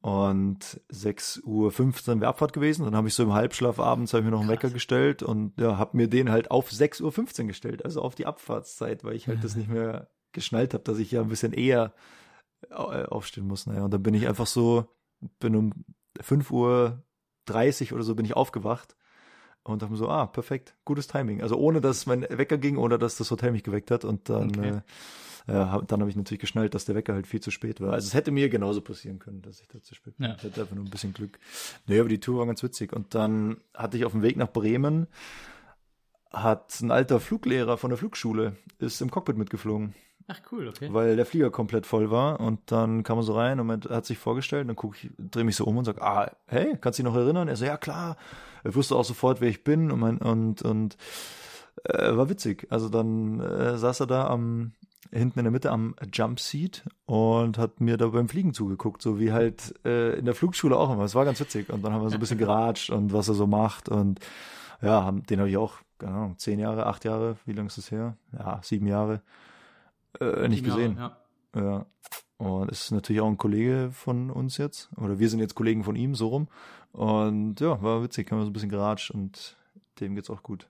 [0.01, 2.85] Und 6.15 Uhr wäre Abfahrt gewesen.
[2.85, 5.59] Dann habe ich so im Halbschlaf abends hab ich mir noch einen Wecker gestellt und
[5.59, 9.27] ja, habe mir den halt auf 6.15 Uhr gestellt, also auf die Abfahrtszeit, weil ich
[9.27, 11.93] halt das nicht mehr geschnallt habe, dass ich ja ein bisschen eher
[12.69, 13.65] äh, aufstehen muss.
[13.65, 14.85] Naja, und dann bin ich einfach so,
[15.39, 15.73] bin um
[16.19, 16.51] 5.30
[17.91, 18.95] Uhr oder so bin ich aufgewacht
[19.63, 21.41] und dachte mir so, ah, perfekt, gutes Timing.
[21.41, 24.05] Also ohne, dass mein Wecker ging, ohne dass das Hotel mich geweckt hat.
[24.05, 24.69] Und dann, Okay.
[24.69, 24.81] äh,
[25.49, 27.93] äh, hab, dann habe ich natürlich geschnallt, dass der Wecker halt viel zu spät war.
[27.93, 30.27] Also es hätte mir genauso passieren können, dass ich da zu spät bin.
[30.27, 30.35] Ja.
[30.37, 31.39] Ich hatte einfach nur ein bisschen Glück.
[31.87, 32.93] Nee, aber die Tour war ganz witzig.
[32.93, 35.07] Und dann hatte ich auf dem Weg nach Bremen,
[36.31, 39.95] hat ein alter Fluglehrer von der Flugschule, ist im Cockpit mitgeflogen
[40.31, 40.89] Ach cool, okay.
[40.93, 44.19] weil der Flieger komplett voll war und dann kam er so rein und hat sich
[44.19, 47.11] vorgestellt, dann guck ich, drehe mich so um und sag, ah, hey, kannst du dich
[47.11, 47.47] noch erinnern?
[47.47, 48.15] Er so, ja klar.
[48.63, 50.97] Er wusste auch sofort, wer ich bin und mein, und, und
[51.83, 52.67] äh, war witzig.
[52.69, 54.73] Also dann äh, saß er da am
[55.11, 59.19] hinten in der Mitte am Jump Seat und hat mir da beim Fliegen zugeguckt, so
[59.19, 61.03] wie halt äh, in der Flugschule auch immer.
[61.03, 61.69] Es war ganz witzig.
[61.69, 64.19] Und dann haben wir so ein bisschen geratscht und was er so macht und
[64.81, 67.77] ja, haben, den habe ich auch, keine Ahnung, zehn Jahre, acht Jahre, wie lange ist
[67.77, 68.15] das her?
[68.31, 69.21] Ja, sieben Jahre
[70.19, 70.97] äh, nicht Sieben Jahre, gesehen.
[70.97, 71.15] Ja.
[71.55, 71.85] Ja.
[72.37, 74.89] Und ist natürlich auch ein Kollege von uns jetzt.
[74.95, 76.47] Oder wir sind jetzt Kollegen von ihm, so rum.
[76.93, 79.57] Und ja, war witzig, haben wir so ein bisschen geratscht und
[79.99, 80.67] dem geht's auch gut.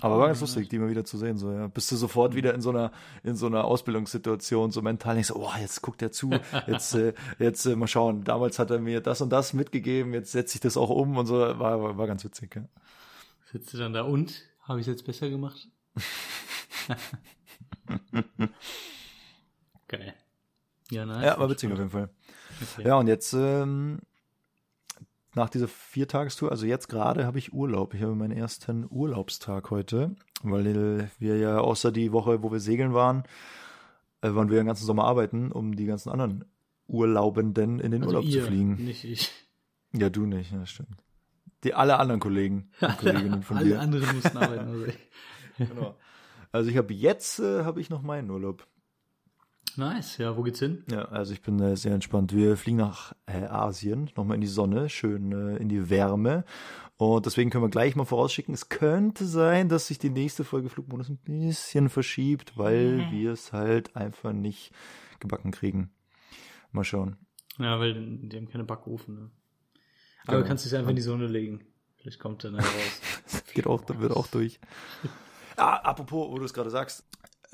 [0.00, 1.68] Aber war ganz lustig, die mal wieder zu sehen, so, ja.
[1.68, 2.90] Bist du sofort wieder in so einer,
[3.22, 6.30] in so einer Ausbildungssituation, so mental nicht so, oh, jetzt guckt er zu,
[6.66, 8.24] jetzt, äh, jetzt äh, mal schauen.
[8.24, 11.26] Damals hat er mir das und das mitgegeben, jetzt setze ich das auch um und
[11.26, 12.64] so, war, war, war ganz witzig, ja.
[13.52, 14.42] Sitzt du dann da und?
[14.62, 15.68] Habe ich es jetzt besser gemacht?
[19.88, 20.14] Geil.
[20.90, 21.24] Ja, nice.
[21.24, 22.10] Ja, war witzig auf jeden Fall.
[22.60, 22.88] Okay.
[22.88, 24.00] Ja, und jetzt, ähm,
[25.34, 27.94] nach dieser Viertagestour, also jetzt gerade habe ich Urlaub.
[27.94, 32.94] Ich habe meinen ersten Urlaubstag heute, weil wir ja außer die Woche, wo wir segeln
[32.94, 33.24] waren,
[34.22, 36.44] äh, waren wir den ganzen Sommer arbeiten, um die ganzen anderen
[36.86, 38.74] Urlaubenden in den Also Urlaub ihr, zu fliegen.
[38.76, 39.32] Nicht ich.
[39.92, 40.96] Ja, du nicht, ja, stimmt.
[41.64, 43.80] Die alle anderen Kollegen und Kolleginnen von Alle dir.
[43.80, 44.68] anderen mussten arbeiten.
[44.68, 44.98] Also ich.
[45.56, 45.94] Genau.
[46.50, 48.66] Also ich habe jetzt äh, habe ich noch meinen Urlaub.
[49.76, 50.18] Nice.
[50.18, 50.84] Ja, wo geht's hin?
[50.90, 52.34] Ja, also ich bin äh, sehr entspannt.
[52.34, 56.44] Wir fliegen nach äh, Asien, nochmal in die Sonne, schön äh, in die Wärme.
[56.96, 60.68] Und deswegen können wir gleich mal vorausschicken, es könnte sein, dass sich die nächste Folge
[60.68, 64.70] Flugmodus ein bisschen verschiebt, weil wir es halt einfach nicht
[65.18, 65.90] gebacken kriegen.
[66.70, 67.16] Mal schauen.
[67.58, 69.14] Ja, weil die haben keine Backofen.
[69.14, 69.30] Ne?
[70.22, 70.42] Aber Genau.
[70.42, 71.64] du kannst es einfach in die Sonne legen.
[71.96, 73.42] Vielleicht kommt dann raus.
[73.54, 74.60] Geht auch, wird auch durch.
[75.56, 77.04] Ah, apropos, wo du es gerade sagst,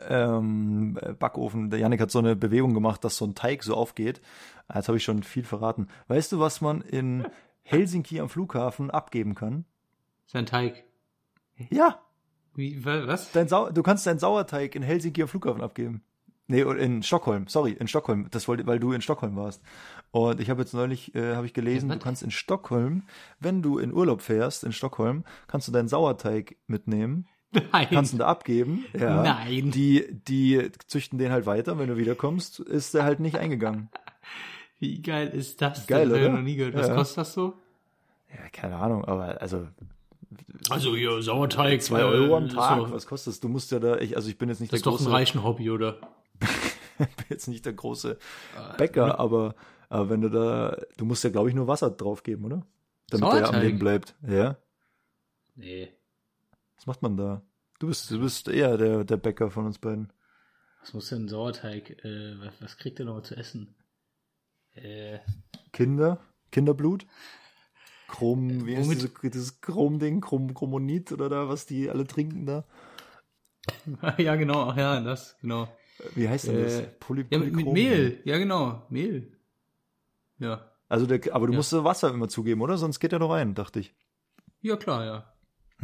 [0.08, 4.20] ähm, Backofen, der Janik hat so eine Bewegung gemacht, dass so ein Teig so aufgeht.
[4.74, 5.88] Jetzt habe ich schon viel verraten.
[6.08, 7.26] Weißt du, was man in
[7.62, 9.64] Helsinki am Flughafen abgeben kann?
[10.26, 10.84] Sein Teig.
[11.70, 12.00] Ja,
[12.54, 13.32] Wie, wa- was?
[13.32, 16.02] dein Sau du kannst deinen Sauerteig in Helsinki am Flughafen abgeben.
[16.46, 18.26] Nee, in Stockholm, sorry, in Stockholm.
[18.32, 19.62] Das wollte, weil du in Stockholm warst.
[20.10, 23.04] Und ich habe jetzt neulich, äh, habe ich gelesen, Ja, du kannst in Stockholm,
[23.38, 27.26] wenn du in Urlaub fährst in Stockholm, kannst du deinen Sauerteig mitnehmen
[27.72, 27.88] Nein.
[27.90, 28.84] kannst ihn da abgeben.
[28.98, 29.22] Ja.
[29.22, 29.70] Nein.
[29.72, 31.78] Die, die züchten den halt weiter.
[31.78, 33.88] Wenn du wiederkommst, ist der halt nicht eingegangen.
[34.78, 35.86] Wie geil ist das?
[35.86, 36.22] Geil, denn?
[36.22, 36.32] Oder?
[36.34, 36.74] noch nie gehört.
[36.74, 36.94] Was Ja.
[36.94, 37.54] kostet das so?
[38.32, 39.66] Ja, keine Ahnung, aber also
[40.70, 41.82] Also hier, Sauerteig.
[41.82, 43.40] zwei äh, Euro am ist Tag, doch- was kostet das?
[43.40, 45.04] Du musst ja da, ich, also ich bin jetzt nicht Das ist der doch ein
[45.04, 45.98] große, reichen Hobby, oder?
[46.98, 48.16] bin jetzt nicht der große
[48.78, 49.54] Bäcker, aber,
[49.88, 52.62] aber wenn du da, du musst ja glaube ich nur Wasser draufgeben, oder?
[53.10, 53.62] Damit der am Sauerteig?
[53.64, 54.14] Leben bleibt.
[54.26, 54.56] Ja.
[55.56, 55.88] Nee.
[56.80, 57.42] Was macht man da?
[57.78, 60.10] Du bist, du bist eher der, der Bäcker von uns beiden.
[60.80, 61.90] Was muss denn ein Sauerteig?
[62.04, 63.74] Äh, was, was kriegt er noch zu essen?
[64.72, 65.18] Äh,
[65.72, 67.06] Kinder, Kinderblut.
[68.08, 72.64] Chrom, wie heißt diese, dieses Chrom-Ding, Chrom, Chromonit oder da, was die alle trinken da?
[74.18, 74.70] ja, genau.
[74.70, 75.68] Ach ja, das, genau.
[76.14, 76.80] Wie heißt denn das?
[76.80, 77.66] Äh, Poly Ja, mit, mit?
[77.66, 78.22] Mehl.
[78.24, 78.86] Ja, genau.
[78.88, 79.38] Mehl.
[80.38, 80.72] Ja.
[80.88, 81.58] Also der, aber du Ja.
[81.58, 82.78] musst Wasser immer zugeben, oder?
[82.78, 83.94] Sonst geht er doch rein, dachte ich.
[84.62, 85.32] Ja, klar, ja.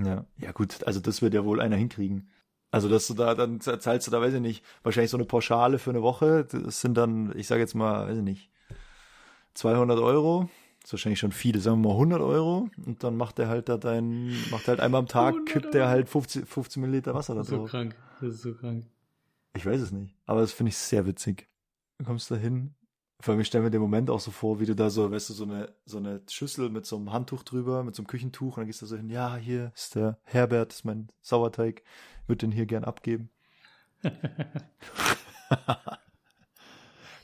[0.05, 0.25] Ja.
[0.39, 2.29] Ja gut, also das wird ja wohl einer hinkriegen.
[2.71, 5.79] Also dass du da, dann zahlst du da, weiß ich nicht, wahrscheinlich so eine Pauschale
[5.79, 6.45] für eine Woche.
[6.45, 8.51] Das sind dann, ich sage jetzt mal, weiß ich nicht,
[9.55, 10.51] 200 Euro.
[10.81, 12.69] Das ist wahrscheinlich schon viel, sagen wir mal 100 Euro.
[12.85, 15.75] Und dann macht er halt da dein, macht er halt einmal am Tag, 100 kippt
[15.75, 17.97] er halt 15, 15 Milliliter Wasser da Das ist so krank.
[18.21, 18.85] Das ist so krank.
[19.57, 20.15] Ich weiß es nicht.
[20.27, 21.49] Aber das finde ich sehr witzig.
[21.99, 22.75] Du kommst da hin.
[23.21, 25.31] Vor allem, ich stelle mir den Moment auch so vor, wie du da so, weißt
[25.31, 28.57] du, so eine, so eine Schüssel mit so einem Handtuch drüber, mit so einem Küchentuch,
[28.57, 31.83] und dann gehst du so hin, ja, hier ist der Herbert, ist mein Sauerteig,
[32.27, 33.31] würde den hier gern abgeben.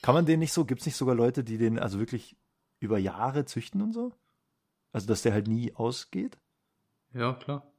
[0.03, 2.37] Kann man den nicht so, gibt's nicht sogar Leute, die den also wirklich
[2.81, 4.13] über Jahre züchten und so?
[4.93, 6.39] Also, dass der halt nie ausgeht?
[7.13, 7.73] Ja, klar.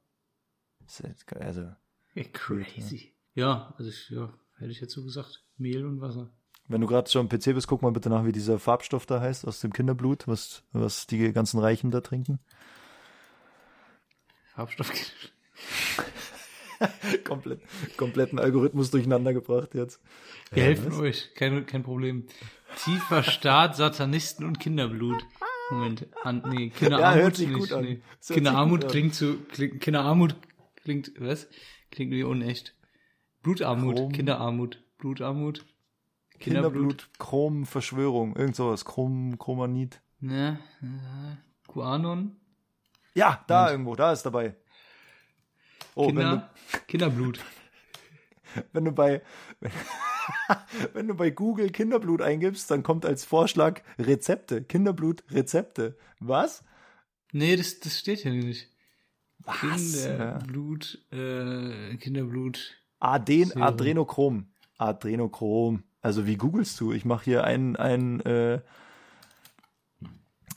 [1.40, 1.74] Also,
[2.14, 3.14] Ja, crazy.
[3.34, 5.44] Ja, also ich, ja, hätte ich jetzt so gesagt.
[5.56, 6.32] Mehl und Wasser.
[6.66, 9.20] Wenn du gerade schon am PC bist, guck mal bitte nach, wie dieser Farbstoff da
[9.20, 12.38] heißt aus dem Kinderblut, was, was die ganzen Reichen da trinken.
[14.54, 14.90] Farbstoff.
[17.24, 17.60] Komplett,
[17.96, 20.00] kompletten Algorithmus durcheinander gebracht jetzt.
[20.50, 20.98] Wir helfen was?
[20.98, 21.34] euch.
[21.34, 22.26] Kein, kein Problem.
[22.84, 25.24] Tiefer Staat, Satanisten und Kinderblut.
[25.70, 26.06] Moment.
[26.22, 27.38] An, nee, Kinderarmut.
[27.38, 27.72] Ja, nicht.
[27.72, 28.34] Nee.
[28.34, 30.36] Kinderarmut klingt zu, klingt, Kinderarmut
[30.82, 31.48] klingt, was?
[31.90, 32.74] Klingt wie unecht.
[33.42, 34.12] Blutarmut, Chrom.
[34.12, 35.64] Kinderarmut, Blutarmut,
[36.38, 40.00] Kinderblut, Chrom, Verschwörung, irgend sowas, Chrom, Chromanit.
[40.20, 40.58] Ne,
[41.66, 42.36] Guanon,
[43.14, 44.56] Ja, da irgendwo, da ist dabei.
[45.94, 46.50] Oh, wenn du, Kinder,
[46.86, 47.40] Kinderblut.
[48.72, 49.22] wenn du bei,
[49.60, 49.72] wenn,
[50.92, 55.96] wenn du bei Google Kinderblut eingibst, dann kommt als Vorschlag Rezepte, Kinderblut, Rezepte.
[56.20, 56.64] Was?
[57.32, 58.70] Nee, das, das steht hier nicht.
[59.38, 59.60] Was?
[59.60, 62.76] Kinderblut, äh, Kinderblut.
[62.98, 63.60] Aden.
[63.60, 64.46] Adrenochrom.
[64.78, 65.84] Adrenochrom.
[66.04, 66.92] Also wie googelst du?
[66.92, 68.60] Ich mache hier ein, ein äh,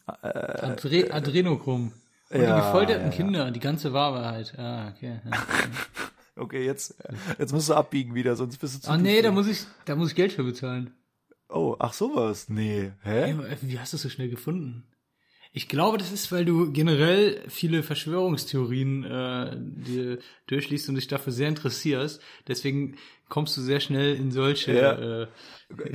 [0.06, 1.94] Adre Adrenochrom.
[2.30, 3.16] Und ja, die gefolterten ja.
[3.16, 4.54] Kinder, die ganze Wahrheit.
[4.58, 5.22] Ah, okay.
[6.40, 6.96] Okay, jetzt,
[7.40, 9.96] jetzt musst du abbiegen wieder, sonst bist du zu Ah, nee, da muss ich, da
[9.96, 10.94] muss ich Geld für bezahlen.
[11.50, 12.48] Oh, ach sowas.
[12.48, 12.92] Nee.
[13.02, 13.32] Hä?
[13.32, 14.86] Ey, Wie hast du es so schnell gefunden?
[15.58, 21.34] Ich glaube, das ist, weil du generell viele Verschwörungstheorien äh, dir durchliest und dich dafür
[21.34, 22.22] sehr interessierst.
[22.48, 24.74] Deswegen kommst du sehr schnell in solche.
[24.78, 25.24] Ja.
[25.24, 25.28] Äh,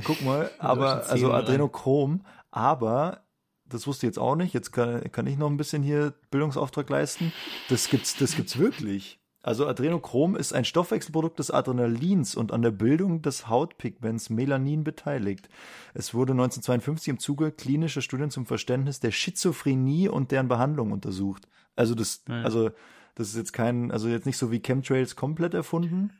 [0.03, 1.31] Guck mal, aber also.
[1.31, 3.23] Adrenochrom, aber
[3.63, 4.53] das wusste ich jetzt auch nicht.
[4.53, 7.31] Jetzt kann, kann ich noch ein bisschen hier Bildungsauftrag leisten.
[7.69, 9.21] Das gibt's, das gibt's wirklich.
[9.43, 15.49] Also Adrenochrom ist ein Stoffwechselprodukt des Adrenalins und an der Bildung des Hautpigments Melanin beteiligt.
[15.93, 21.47] Es wurde 1952 im Zuge klinischer Studien zum Verständnis der Schizophrenie und deren Behandlung untersucht.
[21.75, 22.41] Also das, Ja.
[22.43, 22.71] also
[23.15, 26.13] das ist jetzt kein, also jetzt nicht so wie Chemtrails komplett erfunden,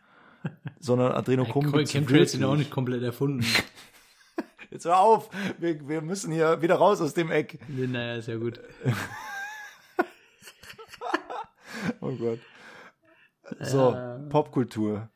[0.79, 3.45] sondern Adrenochrom gibt's Chemtrails sind ja auch nicht komplett erfunden.
[4.71, 7.59] Jetzt hör auf, wir, wir müssen hier wieder raus aus dem Eck.
[7.67, 8.59] naja, ist ja gut.
[12.01, 12.39] Oh Gott.
[13.59, 13.95] So,
[14.29, 15.09] Popkultur.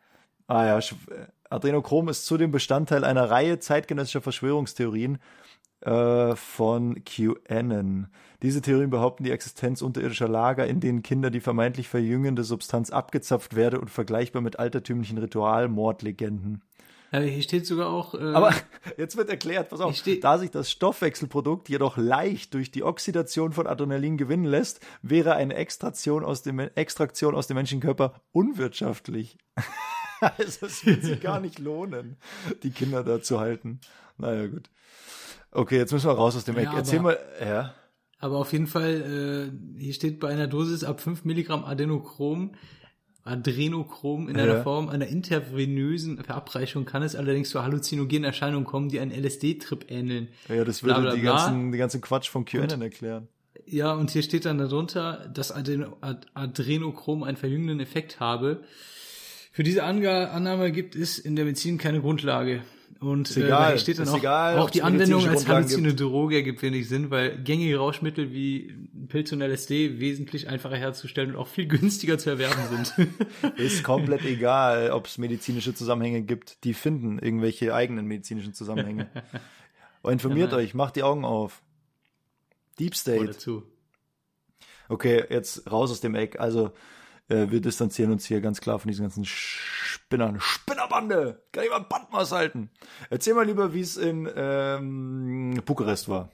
[0.48, 0.96] Ah ja, Sch-
[1.50, 5.20] Adrenochrom ist zudem Bestandteil einer Reihe zeitgenössischer Verschwörungstheorien
[5.82, 8.08] äh, von QAnon.
[8.42, 13.56] Diese Theorien behaupten die Existenz unterirdischer Lager, in denen Kinder die vermeintlich verjüngende Substanz abgezapft
[13.56, 16.64] werde und vergleichbar mit altertümlichen Ritualmordlegenden.
[17.12, 18.14] Ja, hier steht sogar auch.
[18.14, 18.54] Äh, Aber
[18.98, 23.68] jetzt wird erklärt, pass auf, da sich das Stoffwechselprodukt jedoch leicht durch die Oxidation von
[23.68, 27.96] Adrenalin gewinnen lässt, wäre eine Extraktion aus dem, Extraktion aus dem menschlichen
[28.32, 29.38] unwirtschaftlich.
[30.20, 32.18] also es wird sich gar nicht lohnen,
[32.64, 33.80] die Kinder da zu halten.
[34.18, 34.70] Naja, gut.
[35.52, 36.66] Okay, jetzt müssen wir raus aus dem Eck.
[36.66, 37.74] Ja, Erzähl aber- mal, ja.
[38.20, 42.56] Aber auf jeden Fall, äh, hier steht bei einer Dosis ab 5 Milligramm Adenochrom,
[43.28, 44.64] Adrenochrom in einer Ja.
[44.64, 50.30] Form einer intervenösen Verabreichung kann es allerdings zu halluzinogenen Erscheinungen kommen, die einen LSD-Trip ähneln.
[50.50, 53.28] Ja, das würde die ganzen, die ganzen Quatsch von QAnon erklären.
[53.66, 58.64] Ja, und hier steht dann darunter, dass Adeno Ad Adrenochrom einen verjüngenden Effekt habe.
[59.52, 62.62] Für diese Anga Annahme gibt es in der Medizin keine Grundlage.
[63.00, 66.62] Und Ist äh, egal, steht dann auch, egal, auch die Anwendung als halluzinogene Droge ergibt
[66.64, 68.74] wenig Sinn, weil gängige Rauschmittel wie
[69.08, 73.10] Pilz und LSD wesentlich einfacher herzustellen und auch viel günstiger zu erwerben sind.
[73.58, 76.64] Ist komplett egal, ob es medizinische Zusammenhänge gibt.
[76.64, 79.08] Die finden irgendwelche eigenen medizinischen Zusammenhänge.
[80.02, 80.66] Aber informiert Ja, nein.
[80.66, 81.62] euch, macht die Augen auf.
[82.80, 83.36] Deep State.
[84.90, 86.40] Okay, jetzt raus aus dem Eck.
[86.40, 86.72] Also,
[87.30, 89.26] äh, wir distanzieren uns hier ganz klar von diesen ganzen
[90.08, 90.40] Spinnern.
[90.40, 91.44] Spinnerbande!
[91.52, 92.72] Kann ich mal ein Band mal halten?
[93.10, 96.30] Erzähl mal lieber, wie es in ähm, Bukarest war.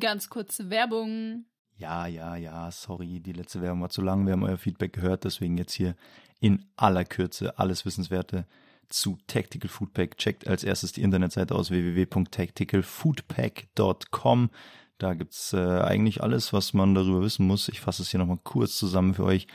[0.00, 1.44] Ganz kurze Werbung.
[1.76, 4.26] Ja, ja, ja, sorry, die letzte Werbung war zu lang.
[4.26, 5.94] Wir haben euer Feedback gehört, deswegen jetzt hier
[6.40, 8.44] in aller Kürze alles Wissenswerte
[8.88, 10.18] zu Tactical Foodpack.
[10.18, 14.50] Checkt als erstes die Internetseite aus www.tacticalfoodpack.com.
[14.98, 17.68] Da gibt's äh, eigentlich alles, was man darüber wissen muss.
[17.68, 19.46] Ich fasse es hier nochmal kurz zusammen für euch.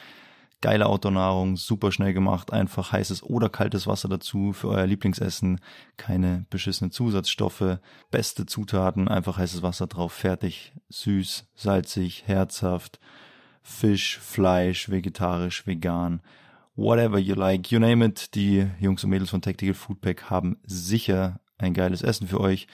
[0.65, 5.60] Geile Outdoor-Nahrung, super schnell gemacht, einfach heißes oder kaltes Wasser dazu für euer Lieblingsessen,
[5.95, 7.78] keine beschissenen Zusatzstoffe,
[8.10, 12.99] beste Zutaten, einfach heißes Wasser drauf, fertig, süß, salzig, herzhaft,
[13.62, 16.23] Fisch, Fleisch, vegetarisch, vegan,
[16.75, 18.34] whatever you like, you name it.
[18.34, 22.65] Die Jungs und Mädels von Tactical Foodpack haben sicher ein geiles Essen für euch.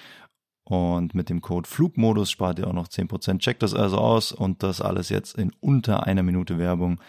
[0.63, 3.39] Und mit dem Code Flugmodus spart ihr auch noch 10%.
[3.39, 7.01] Checkt das also aus und das alles jetzt in unter einer Minute Werbung.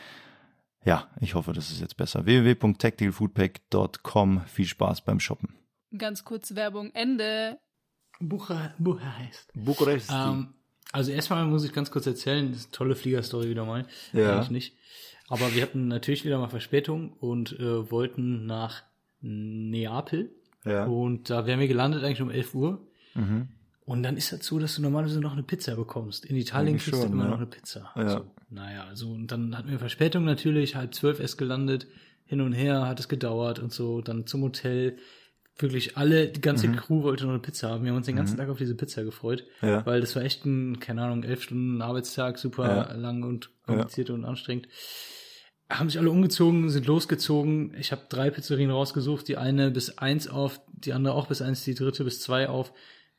[0.85, 2.25] Ja, ich hoffe, das ist jetzt besser.
[2.27, 4.42] www.tacticalfoodpack.com.
[4.47, 5.55] Viel Spaß beim Shoppen.
[5.97, 6.90] Ganz kurze Werbung.
[6.95, 7.59] Ende.
[8.21, 9.53] Bucha, Bucha heißt.
[9.55, 10.11] Bukarest.
[10.12, 10.55] Ähm,
[10.92, 13.87] also erstmal muss ich ganz kurz erzählen, das ist eine tolle Fliegerstory wieder mal.
[14.12, 14.35] Ja.
[14.35, 14.77] Eigentlich nicht.
[15.29, 18.83] Aber wir hatten natürlich wieder mal Verspätung und äh, wollten nach
[19.21, 20.35] Neapel.
[20.64, 20.85] ja.
[20.85, 22.87] Und da wären wir gelandet eigentlich um 11 Uhr.
[23.14, 23.49] Mhm.
[23.85, 26.25] Und dann ist dazu, dass du normalerweise noch eine Pizza bekommst.
[26.25, 27.31] In Italien kriegst schon, du immer ja.
[27.31, 27.90] noch eine Pizza.
[27.97, 28.09] Ja.
[28.09, 29.11] So, naja, so.
[29.11, 31.88] Und dann hatten wir Verspätung natürlich, halb zwölf erst gelandet,
[32.25, 34.97] hin und her, hat es gedauert und so, dann zum Hotel.
[35.59, 36.77] Wirklich alle, die ganze Mhm.
[36.77, 37.85] Crew wollte noch eine Pizza haben.
[37.85, 39.45] Wir haben uns den ganzen Tag auf diese Pizza gefreut.
[39.61, 39.85] Ja.
[39.85, 42.92] Weil das war echt ein, keine Ahnung, elf Stunden Arbeitstag, super Ja.
[42.95, 44.68] lang und kompliziert und anstrengend.
[45.68, 47.75] Haben sich alle umgezogen, sind losgezogen.
[47.79, 51.64] Ich habe drei Pizzerien rausgesucht, die eine bis eins auf, die andere auch bis eins,
[51.64, 52.73] die dritte bis zwei auf.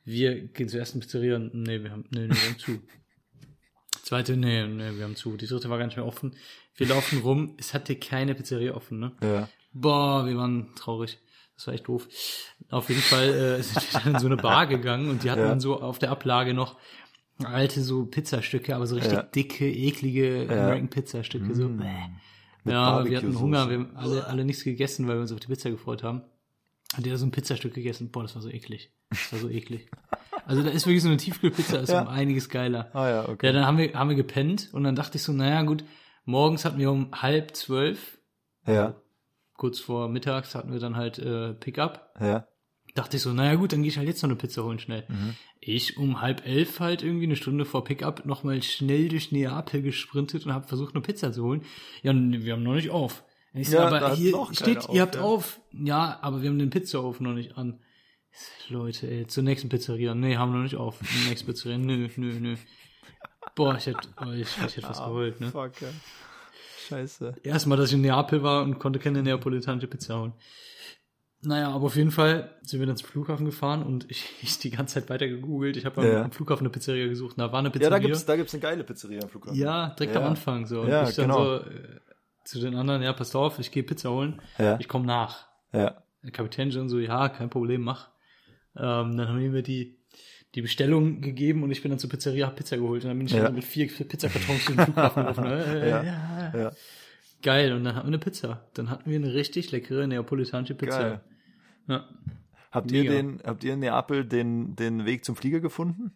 [0.04, 2.78] Wir gehen zur ersten Pizzeria und nee, wir haben, nee, nee, wir haben zu.
[4.02, 5.36] Zweite, nee, nee, wir haben zu.
[5.36, 6.36] Die dritte war gar nicht mehr offen.
[6.76, 9.12] Wir laufen rum, es hatte keine Pizzeria offen, ne?
[9.22, 9.48] Ja.
[9.72, 11.18] Boah, wir waren traurig.
[11.56, 12.06] Das war echt doof.
[12.68, 15.40] Auf jeden Fall äh, sind wir dann in so eine Bar gegangen und die hatten
[15.42, 15.48] Ja.
[15.48, 16.78] dann so auf der Ablage noch
[17.42, 19.22] alte so Pizzastücke, aber so richtig Ja.
[19.22, 21.54] dicke, eklige American Pizzastücke.
[21.54, 21.68] So.
[21.68, 21.84] bäh.
[22.64, 23.38] Mit Ja, wir hatten.
[23.38, 26.22] Hunger, wir haben alle, alle nichts gegessen, weil wir uns auf die Pizza gefreut haben.
[26.96, 28.10] Hat jeder so ein Pizzastück gegessen.
[28.10, 28.90] Boah, das war so eklig.
[29.10, 29.88] Das war so eklig.
[30.46, 32.02] Also da ist wirklich so eine Tiefkühlpizza, ist Ja.
[32.02, 32.90] um einiges geiler.
[32.94, 33.46] Ah ja, okay.
[33.46, 35.84] Ja, dann haben wir, haben wir gepennt und dann dachte ich so, naja gut,
[36.24, 38.18] morgens hatten wir um halb zwölf,
[38.66, 38.94] Ja,
[39.56, 42.14] kurz vor mittags hatten wir dann halt äh, Pickup.
[42.20, 42.46] ja.
[42.94, 45.04] Dachte ich so, naja gut, dann gehe ich halt jetzt noch eine Pizza holen schnell.
[45.08, 45.34] Mhm.
[45.58, 50.46] Ich um halb elf halt irgendwie eine Stunde vor Pickup nochmal schnell durch Neapel gesprintet
[50.46, 51.62] und habe versucht, eine Pizza zu holen.
[52.04, 53.24] Ja, wir haben noch nicht auf.
[53.54, 55.20] Ich so, Ja, aber hier steht, auf, ihr habt ja.
[55.22, 55.60] auf.
[55.72, 57.80] Ja, aber wir haben den Pizzaofen noch nicht an.
[58.68, 60.14] Leute, ey, zur nächsten Pizzeria.
[60.14, 60.98] Nee, haben wir noch nicht auf.
[61.00, 61.78] Die nächste Pizzeria.
[61.78, 62.56] Nö, nö, nö.
[63.54, 65.50] Boah, ich hätte, oh, ich, ich hätte was geholt, ne?
[65.52, 65.88] Fuck, ja.
[66.88, 67.36] Scheiße.
[67.44, 70.32] Erstmal, dass ich in Neapel war und konnte keine neapolitanische Pizza holen.
[71.42, 74.70] Naja, aber auf jeden Fall sind wir dann zum Flughafen gefahren und ich, ich die
[74.70, 75.76] ganze Zeit weiter gegoogelt.
[75.76, 76.22] Ich habe am, Ja.
[76.24, 77.38] am Flughafen eine Pizzeria gesucht.
[77.38, 77.90] Da war eine Ja, Pizzeria.
[77.90, 79.56] da gibt's, da gibt's eine geile Pizzeria am Flughafen.
[79.58, 80.20] ja, direkt Ja.
[80.22, 80.80] am Anfang so.
[80.80, 81.58] Und Ja, ich dann genau.
[81.58, 81.64] so
[82.44, 84.40] zu den anderen, ja, passt auf, ich gehe Pizza holen.
[84.58, 84.78] Ja.
[84.78, 85.48] Ich komme nach.
[85.72, 86.02] Ja.
[86.22, 88.08] Der Kapitän schon so, ja, kein Problem, mach.
[88.76, 89.98] Ähm, dann haben die mir die,
[90.54, 93.26] die Bestellung gegeben und ich bin dann zur Pizzeria, hab Pizza geholt und dann bin
[93.26, 93.44] ich Ja.
[93.44, 95.44] dann mit vier Pizzakartons den Flughafen gelaufen.
[95.46, 96.02] Äh, Ja.
[96.02, 96.52] ja.
[96.58, 96.72] Ja.
[97.42, 98.66] Geil, und dann hatten wir eine Pizza.
[98.74, 100.98] Dann hatten wir eine richtig leckere neapolitanische Pizza.
[101.00, 101.20] Geil.
[101.88, 102.08] Ja.
[102.70, 103.04] Habt Mega.
[103.12, 106.14] ihr den, habt ihr in Neapel den, den Weg zum Flieger gefunden?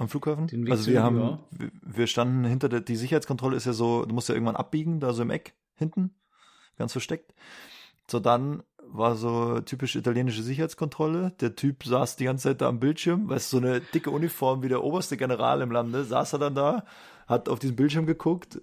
[0.00, 0.46] Am Flughafen?
[0.46, 4.06] Den Weg also wir haben, wir, wir standen hinter der, die Sicherheitskontrolle ist ja so,
[4.06, 6.14] du musst ja irgendwann abbiegen, da so im Eck hinten,
[6.78, 7.34] ganz versteckt.
[8.10, 11.32] So, dann war so typisch italienische Sicherheitskontrolle.
[11.40, 14.62] Der Typ saß die ganze Zeit da am Bildschirm, weißt du, so eine dicke Uniform
[14.62, 16.86] wie der oberste General im Lande, saß er dann da,
[17.26, 18.58] hat auf diesen Bildschirm geguckt.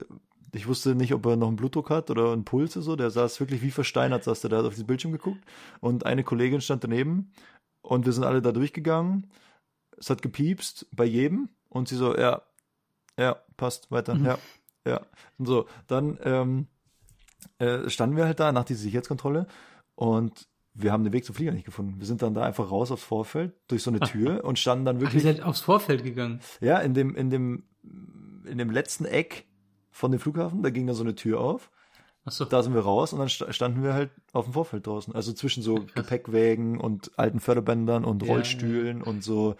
[0.53, 2.95] Ich wusste nicht, ob er noch einen Blutdruck hat oder einen Puls oder so.
[2.95, 5.45] Der saß wirklich wie versteinert, saß der da, hat auf diesen Bildschirm geguckt.
[5.81, 7.31] Und eine Kollegin stand daneben
[7.83, 9.27] und wir sind alle da durchgegangen.
[9.97, 12.41] Es hat gepiepst bei jedem und sie so, ja,
[13.19, 14.37] ja, passt, weiter, ja,
[14.85, 15.01] ja.
[15.37, 16.67] Und so, dann ähm,
[17.59, 19.47] äh, standen wir halt da nach dieser Sicherheitskontrolle
[19.95, 21.95] und wir haben den Weg zum Flieger nicht gefunden.
[21.99, 24.97] Wir sind dann da einfach raus aufs Vorfeld durch so eine Tür und standen dann
[24.97, 26.39] Ach, ihr wirklich seid aufs Vorfeld gegangen.
[26.61, 27.63] ja in dem in dem
[28.45, 29.45] in dem letzten Eck
[29.89, 30.61] von dem Flughafen.
[30.61, 31.71] Da ging dann so eine Tür auf.
[32.25, 32.45] Achso.
[32.45, 35.15] Da sind wir raus und dann sta- standen wir halt auf dem Vorfeld draußen.
[35.15, 39.55] Also zwischen so Gepäckwägen und alten Förderbändern und Ja, Rollstühlen und so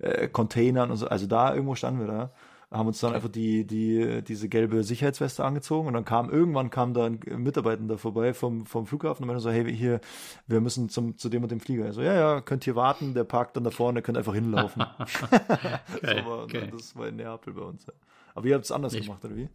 [0.00, 1.08] äh, Containern und so.
[1.08, 2.32] Also da irgendwo standen wir da.
[2.70, 6.92] Haben uns dann einfach die, die, diese gelbe Sicherheitsweste angezogen und dann kam, irgendwann kam
[6.92, 10.02] da ein Mitarbeitender vorbei vom, vom Flughafen und meinte so, hey, hier,
[10.46, 11.86] wir müssen zum, zu dem und dem Flieger.
[11.86, 14.84] Also, ja, ja, könnt hier warten, der parkt dann da vorne, könnt einfach hinlaufen.
[16.02, 16.68] Geil, so war, geil.
[16.70, 17.86] Das war in Neapel bei uns.
[17.86, 17.92] Ja.
[18.34, 19.48] Aber ihr habt es anders Ich- gemacht, oder wie?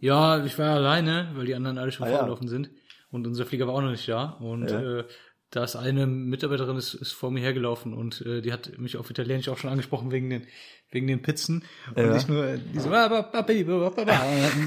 [0.00, 2.16] Ja, ich war alleine, weil die anderen alle schon Ah, ja.
[2.16, 2.70] vorgelaufen sind.
[3.12, 4.30] Und unser Flieger war auch noch nicht da.
[4.40, 4.80] Und Ja.
[4.98, 5.04] äh,
[5.52, 9.10] da ist eine Mitarbeiterin ist, ist vor mir hergelaufen und äh, die hat mich auf
[9.10, 10.46] Italienisch auch schon angesprochen wegen den
[10.90, 11.64] wegen den Pizzen.
[11.94, 12.16] Und Ja.
[12.16, 12.90] ich nur, die so,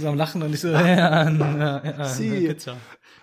[0.07, 2.47] am Lachen und ich so, ja, ja, ja, ja Sie.
[2.47, 2.77] Pizza.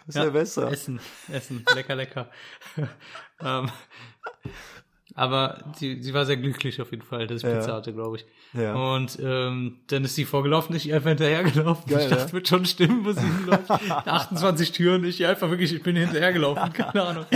[0.06, 0.70] Ist ja besser.
[0.70, 1.00] Essen,
[1.32, 2.30] essen, lecker, lecker.
[3.40, 3.70] ähm,
[5.14, 7.56] aber sie, sie war sehr glücklich auf jeden Fall, dass ich Ja.
[7.58, 8.26] Pizza hatte, glaube ich.
[8.54, 8.74] Ja.
[8.74, 11.84] Und ähm, dann ist sie vorgelaufen, ich einfach hinterhergelaufen.
[11.90, 12.32] Geil, ich dachte, ja.
[12.32, 13.70] wird schon stimmen, wo sie hinläuft.
[13.90, 17.26] 28 Türen, ich einfach wirklich, ich bin hinterhergelaufen, keine Ahnung.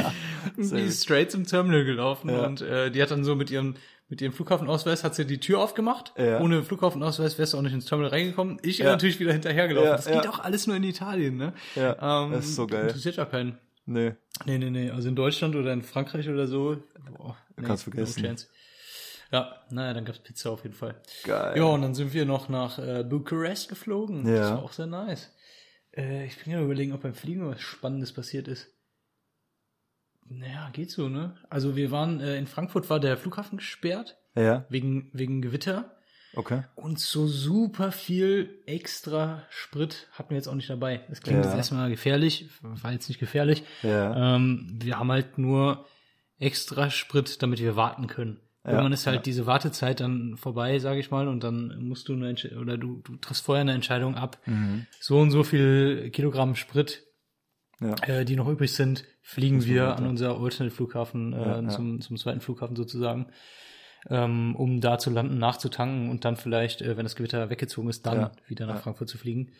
[0.57, 2.47] Die ist straight zum Terminal gelaufen Ja.
[2.47, 3.74] und äh, die hat dann so mit ihrem
[4.09, 6.12] mit ihrem Flughafenausweis hat sie die Tür aufgemacht.
[6.16, 6.41] Ja.
[6.41, 8.59] Ohne Flughafenausweis wärst du auch nicht ins Terminal reingekommen.
[8.62, 8.93] Ich Ja.
[8.93, 9.89] natürlich wieder hinterhergelaufen.
[9.91, 11.55] Ja, das geht auch alles nur in Italien, ne?
[11.74, 12.85] Ja, Ähm, das ist so geil.
[12.87, 13.59] Interessiert ja keinen.
[13.85, 14.12] Nee.
[14.45, 14.91] Nee, nee, nee.
[14.93, 16.77] Also in Deutschland oder in Frankreich oder so.
[17.18, 18.23] Boah, nee, Kannst vergessen.
[18.23, 18.47] No chance.
[19.33, 21.01] Ja, naja, dann gab's Pizza auf jeden Fall.
[21.25, 21.57] Geil.
[21.59, 24.27] Ja, und dann sind wir noch nach äh, Bukarest geflogen.
[24.27, 24.35] Ja.
[24.37, 25.33] Das war auch sehr nice.
[25.97, 28.69] Äh, ich bin ja überlegen, ob beim Fliegen was Spannendes passiert ist.
[30.29, 31.37] Naja, geht so, ne?
[31.51, 35.97] Also wir waren, äh, in Frankfurt war der Flughafen gesperrt, Ja, wegen, wegen Gewitter.
[36.35, 36.63] okay.
[36.75, 41.05] Und so super viel extra Sprit hatten wir jetzt auch nicht dabei.
[41.09, 41.51] Das klingt Ja.
[41.51, 43.63] jetzt erstmal gefährlich, war jetzt nicht gefährlich.
[43.83, 44.37] Ja.
[44.37, 45.87] Ähm, wir haben halt nur
[46.39, 48.41] extra Sprit, damit wir warten können.
[48.64, 49.22] Ja, Irgendwann ist halt ja.
[49.22, 53.01] diese Wartezeit dann vorbei, sage ich mal, und dann musst du eine Entsch oder du,
[53.05, 54.39] du triffst vorher eine Entscheidung ab.
[54.47, 54.87] Mhm.
[54.99, 57.05] So und so viel Kilogramm Sprit,
[57.80, 57.95] Ja.
[58.03, 59.99] äh, die noch übrig sind, fliegen wir weiter.
[59.99, 61.68] an unser Alternate-Flughafen, äh.
[61.68, 63.30] Zum, zum zweiten Flughafen sozusagen,
[64.11, 68.05] ähm, um da zu landen, nachzutanken und dann vielleicht, äh, wenn das Gewitter weggezogen ist,
[68.05, 68.82] dann wieder nach.
[68.82, 69.53] Frankfurt zu fliegen.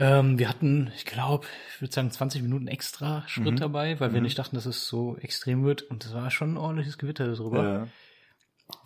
[0.00, 3.60] Ähm, wir hatten, ich glaube, ich würde sagen 20 Minuten extra Sprit Mhm.
[3.60, 4.24] dabei, weil wir Mhm.
[4.24, 7.62] nicht dachten, dass es so extrem wird und es war schon ein ordentliches Gewitter darüber.
[7.62, 7.86] Ja.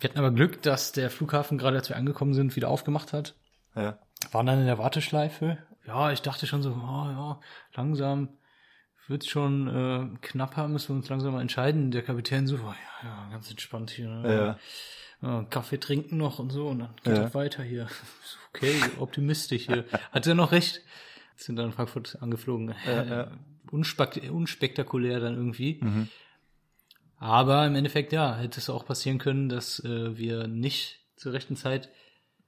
[0.01, 3.33] Wir hatten aber Glück, dass der Flughafen gerade als wir angekommen sind, wieder aufgemacht hat
[3.75, 3.97] Ja.
[4.31, 5.57] waren dann in der Warteschleife.
[5.87, 7.39] Ja, ich dachte schon so, oh, ja,
[7.75, 8.29] langsam
[9.07, 11.91] wird's schon äh, knapper, müssen wir uns langsam mal entscheiden.
[11.91, 12.59] Der Kapitän so, oh,
[13.03, 14.09] ja, ja, ganz entspannt hier.
[14.09, 14.35] Ne?
[14.35, 14.59] Ja.
[15.21, 17.23] Ja, Kaffee trinken noch und so und dann geht Ja.
[17.23, 17.87] das weiter hier.
[18.55, 19.83] Okay, optimistisch hier.
[20.13, 20.79] Hat er noch recht?
[21.35, 22.73] Sind dann in Frankfurt angeflogen.
[22.85, 23.31] Ja, ja.
[23.71, 25.79] Unspek unspektakulär dann irgendwie.
[25.81, 26.07] Mhm.
[27.17, 31.55] Aber im Endeffekt, ja, hätte es auch passieren können, dass äh, wir nicht zur rechten
[31.55, 31.89] Zeit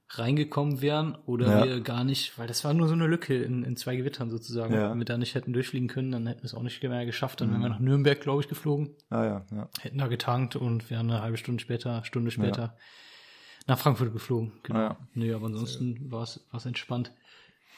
[0.10, 1.66] reingekommen wären oder Ja.
[1.66, 4.74] wir gar nicht, weil das war nur so eine Lücke in, in zwei Gewittern sozusagen.
[4.74, 4.90] Ja.
[4.92, 7.42] Wenn wir da nicht hätten durchfliegen können, dann hätten wir es auch nicht mehr geschafft.
[7.42, 7.64] Dann wären Mhm.
[7.64, 9.70] wir nach Nürnberg, glaube ich, geflogen, Ah ja, ja.
[9.82, 12.78] hätten da getankt und wären eine halbe Stunde später, Stunde später
[13.68, 14.54] nach Frankfurt geflogen.
[14.64, 14.80] Genau.
[14.80, 14.98] Ah, ja.
[15.14, 17.12] Nee, aber ansonsten war es entspannt.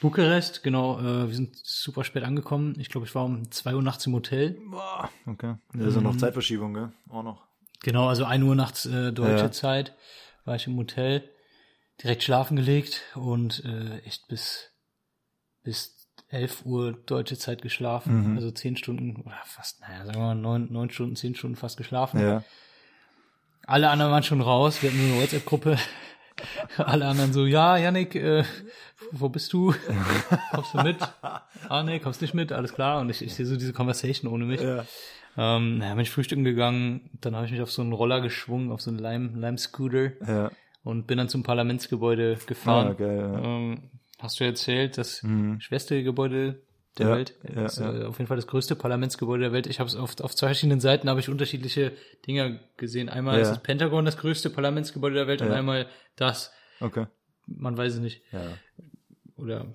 [0.01, 2.75] Bukarest, genau, äh, wir sind super spät angekommen.
[2.79, 4.57] Ich glaube, ich war um zwei Uhr nachts im Hotel.
[4.69, 5.55] Boah, okay.
[5.73, 6.91] Da ist ja noch Zeitverschiebung, gell?
[7.09, 7.43] Auch noch.
[7.81, 9.51] Genau, also 1 Uhr nachts äh, deutsche Ja.
[9.51, 9.95] Zeit
[10.45, 11.29] war ich im Hotel,
[12.01, 14.71] direkt schlafen gelegt und äh, echt bis
[15.63, 18.35] bis 11 Uhr deutsche Zeit geschlafen, Mhm.
[18.37, 21.75] also 10 Stunden oder fast, naja, sagen wir mal 9, 9 Stunden, 10 Stunden fast
[21.77, 22.19] geschlafen.
[22.21, 22.43] Ja.
[23.65, 25.77] Alle anderen waren schon raus, wir hatten nur eine WhatsApp-Gruppe.
[26.77, 28.43] Alle anderen so, ja, Yannick, äh,
[29.11, 29.73] wo bist du?
[30.53, 30.97] Kommst du mit?
[31.67, 32.99] Ah, nee, kommst nicht mit, alles klar.
[33.01, 34.61] Und ich, ich sehe so diese Conversation ohne mich.
[34.61, 34.85] Ja.
[35.37, 38.71] Ähm, naja, bin ich frühstücken gegangen, dann habe ich mich auf so einen Roller geschwungen,
[38.71, 40.51] auf so einen Lime, Lime-Scooter Ja.
[40.83, 42.87] und bin dann zum Parlamentsgebäude gefahren.
[42.89, 43.43] Ah, geil, ja.
[43.43, 43.81] ähm,
[44.19, 45.61] hast du erzählt, das Mhm.
[45.61, 46.61] schwerste Gebäude
[46.97, 47.35] der Ja, Welt.
[47.47, 48.07] ja, das ist äh, ja.
[48.07, 49.67] auf jeden Fall das größte Parlamentsgebäude der Welt.
[49.67, 51.93] Ich habe es auf, auf zwei verschiedenen Seiten habe ich unterschiedliche
[52.27, 53.09] Dinge gesehen.
[53.09, 53.41] Einmal Ja.
[53.43, 55.53] ist das Pentagon das größte Parlamentsgebäude der Welt und Ja.
[55.55, 56.51] einmal das.
[56.79, 57.05] Okay.
[57.45, 58.21] Man weiß es nicht.
[58.31, 58.41] Ja.
[59.37, 59.65] Oder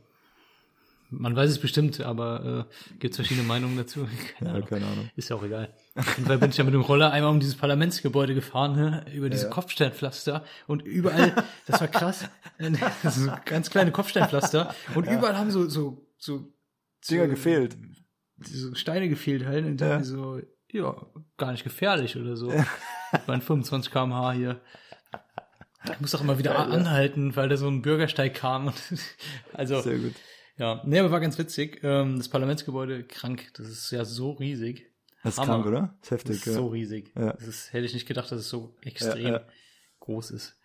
[1.10, 4.06] man weiß es bestimmt, aber äh, gibt es verschiedene Meinungen dazu.
[4.38, 4.68] Keine Ja, Ahnung.
[4.68, 5.10] keine Ahnung.
[5.16, 5.72] Ist ja auch egal.
[5.94, 9.04] Auf jeden Fall bin ich ja mit dem Roller einmal um dieses Parlamentsgebäude gefahren, ne?
[9.14, 9.50] über diese Ja.
[9.50, 11.32] Kopfsteinpflaster und überall,
[11.66, 12.70] das war krass, äh,
[13.04, 16.48] das so ganz kleine Kopfsteinpflaster und überall haben so, so, so,
[17.10, 17.76] Dinger gefehlt.
[18.40, 19.90] so Steine gefehlt halt und Ja.
[19.90, 20.40] dachte so,
[20.72, 22.52] ja, gar nicht gefährlich oder so.
[23.26, 24.60] Meinen 25 km/h hier.
[25.92, 28.72] Ich muss auch immer wieder anhalten, weil da so ein Bürgersteig kam.
[29.52, 30.14] Also, Sehr gut.
[30.56, 31.80] ja, nee, aber war ganz witzig.
[31.84, 33.50] Ähm, das Parlamentsgebäude, krank.
[33.54, 34.90] Das ist ja so riesig.
[35.22, 35.54] Das ist Hammer.
[35.62, 35.80] krank, oder?
[35.80, 36.52] Das ist Das heftig, ist ja.
[36.54, 37.12] so riesig.
[37.16, 37.32] Ja.
[37.34, 39.46] Das ist, hätte ich nicht gedacht, dass es so extrem Ja, ja.
[40.00, 40.58] groß ist.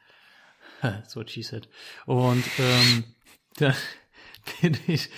[1.07, 1.69] so she said.
[2.05, 3.03] Und ähm,
[3.57, 3.75] da
[4.61, 5.09] bin ich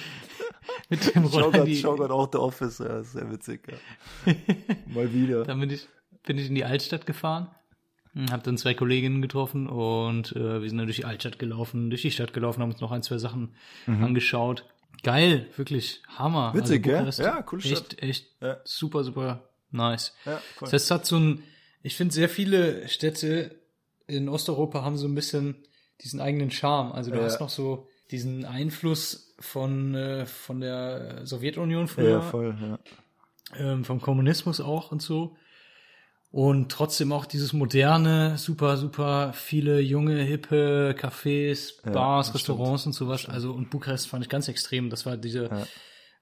[0.92, 4.34] mit dem die, Showgot auch The Office, ja, sehr witzig, ja.
[4.94, 5.44] Mal wieder.
[5.46, 5.88] Dann bin ich,
[6.24, 7.50] bin ich in die Altstadt gefahren,
[8.30, 12.04] habe dann zwei Kolleginnen getroffen und äh, wir sind dann durch die Altstadt gelaufen, durch
[12.04, 13.56] die Stadt gelaufen, haben uns noch ein, zwei Sachen
[13.88, 14.66] angeschaut.
[15.04, 16.52] Geil, wirklich Hammer.
[16.54, 16.60] Mhm.
[16.60, 16.94] Witzig, gell?
[16.98, 18.04] Bukarest, Ja, coole echt, Stadt.
[18.04, 18.58] Echt Ja.
[18.66, 20.14] super, super nice.
[20.26, 20.40] Ja, cool.
[20.62, 21.44] Das heißt, hat so ein,
[21.82, 23.56] ich finde sehr viele Städte
[24.08, 25.56] in Osteuropa haben so ein bisschen
[26.02, 26.92] diesen eigenen Charme.
[26.92, 27.24] Also du Ja.
[27.24, 32.80] hast noch so diesen Einfluss von, äh, von der Sowjetunion früher Ja, voll, ja.
[33.58, 35.36] ähm, vom Kommunismus auch und so.
[36.32, 42.86] Und trotzdem auch dieses moderne, super, super viele junge, hippe Cafés, Ja, Bars, das Restaurants
[42.86, 43.26] und sowas.
[43.28, 44.90] Also, und Bukarest fand ich ganz extrem.
[44.90, 45.68] Das war diese, Ja.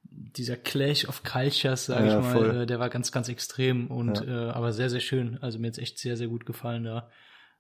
[0.09, 2.55] dieser Clash of Cultures, sage Ja, ich mal, voll.
[2.61, 4.49] äh, der war ganz, ganz extrem und Ja.
[4.49, 5.37] äh, aber sehr, sehr schön.
[5.41, 7.11] Also mir jetzt echt sehr, sehr gut gefallen da.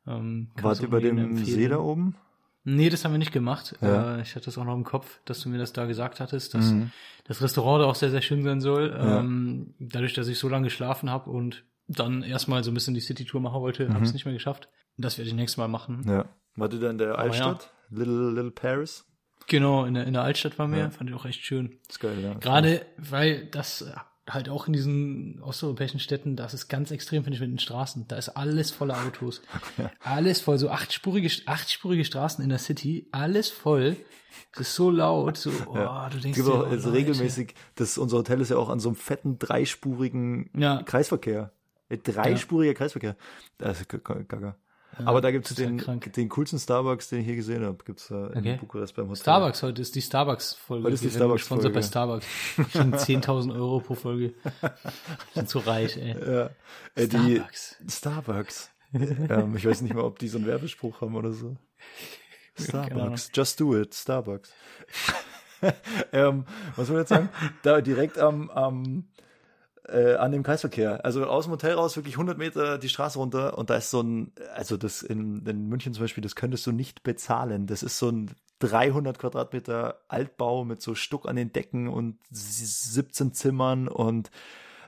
[0.07, 1.55] Ähm, Wart jedem dem empfehlen.
[1.59, 2.15] See da oben?
[2.63, 3.75] Nee, das haben wir nicht gemacht.
[3.81, 4.17] Ja.
[4.17, 6.53] Äh, ich hatte das auch noch im Kopf, dass du mir das da gesagt hattest,
[6.53, 6.91] dass Mhm.
[7.23, 8.91] das Restaurant da auch sehr, sehr schön sein soll.
[8.91, 9.19] Ja.
[9.19, 12.99] Ähm, dadurch, dass ich so lange geschlafen habe und dann erstmal so ein bisschen die
[12.99, 14.03] City-Tour machen wollte, habe Mhm.
[14.03, 14.69] ich es nicht mehr geschafft.
[14.97, 16.03] Das werde ich nächstes Mal machen.
[16.07, 16.25] Ja.
[16.55, 17.71] Wart ihr da in der Aber Altstadt?
[17.89, 19.05] Little, Little Paris?
[19.47, 20.89] Genau, in der, in der Altstadt waren wir, Ja.
[20.91, 21.79] fand ich auch echt schön.
[21.89, 22.33] ist geil, ja.
[22.35, 23.89] Gerade, weil das
[24.29, 28.07] halt auch in diesen osteuropäischen Städten, das ist ganz extrem, finde ich, mit den Straßen.
[28.07, 29.41] Da ist alles voller Autos.
[30.01, 33.95] Alles voll, so achtspurige, achtspurige Straßen in der City, alles voll.
[34.53, 36.09] Das ist so laut, so, oh, Ja.
[36.09, 38.79] du denkst gibt dir, auch oh, also regelmäßig, das, unser Hotel ist ja auch an
[38.79, 40.81] so einem fetten, dreispurigen Ja.
[40.83, 41.51] Kreisverkehr.
[41.89, 43.15] Äh, Dreispuriger Kreisverkehr.
[43.57, 43.97] Das ist g-
[45.05, 46.11] Aber da gibt's den, krank.
[46.13, 47.77] den coolsten Starbucks, den ich hier gesehen habe.
[47.83, 48.57] Gibt's da in Okay.
[48.59, 49.21] Bukarest beim Hotel.
[49.21, 50.85] Starbucks, heute ist die Starbucks-Folge.
[50.85, 51.69] Heute ist die Starbucks-Folge.
[51.69, 52.25] bei Starbucks.
[52.71, 54.33] Schon 10.000 Euro pro Folge.
[55.33, 56.15] Sind so reich, ey.
[56.19, 56.49] Ja.
[56.95, 57.77] Äh, die Starbucks.
[57.87, 58.69] Starbucks.
[58.93, 61.55] ähm, ich weiß nicht mal, ob die so einen Werbespruch haben oder so.
[62.59, 63.31] Starbucks.
[63.33, 63.93] Just do it.
[63.93, 64.51] Starbucks.
[66.11, 66.45] ähm,
[66.75, 67.29] was soll ich jetzt sagen?
[67.63, 69.05] Da direkt am, am
[69.91, 71.03] äh, an dem Kreisverkehr.
[71.05, 74.01] Also aus dem Hotel raus wirklich 100 Meter die Straße runter und da ist so
[74.01, 77.67] ein, also das in, in München zum Beispiel, das könntest du nicht bezahlen.
[77.67, 83.33] Das ist so ein 300 Quadratmeter Altbau mit so Stuck an den Decken und 17
[83.33, 84.31] Zimmern und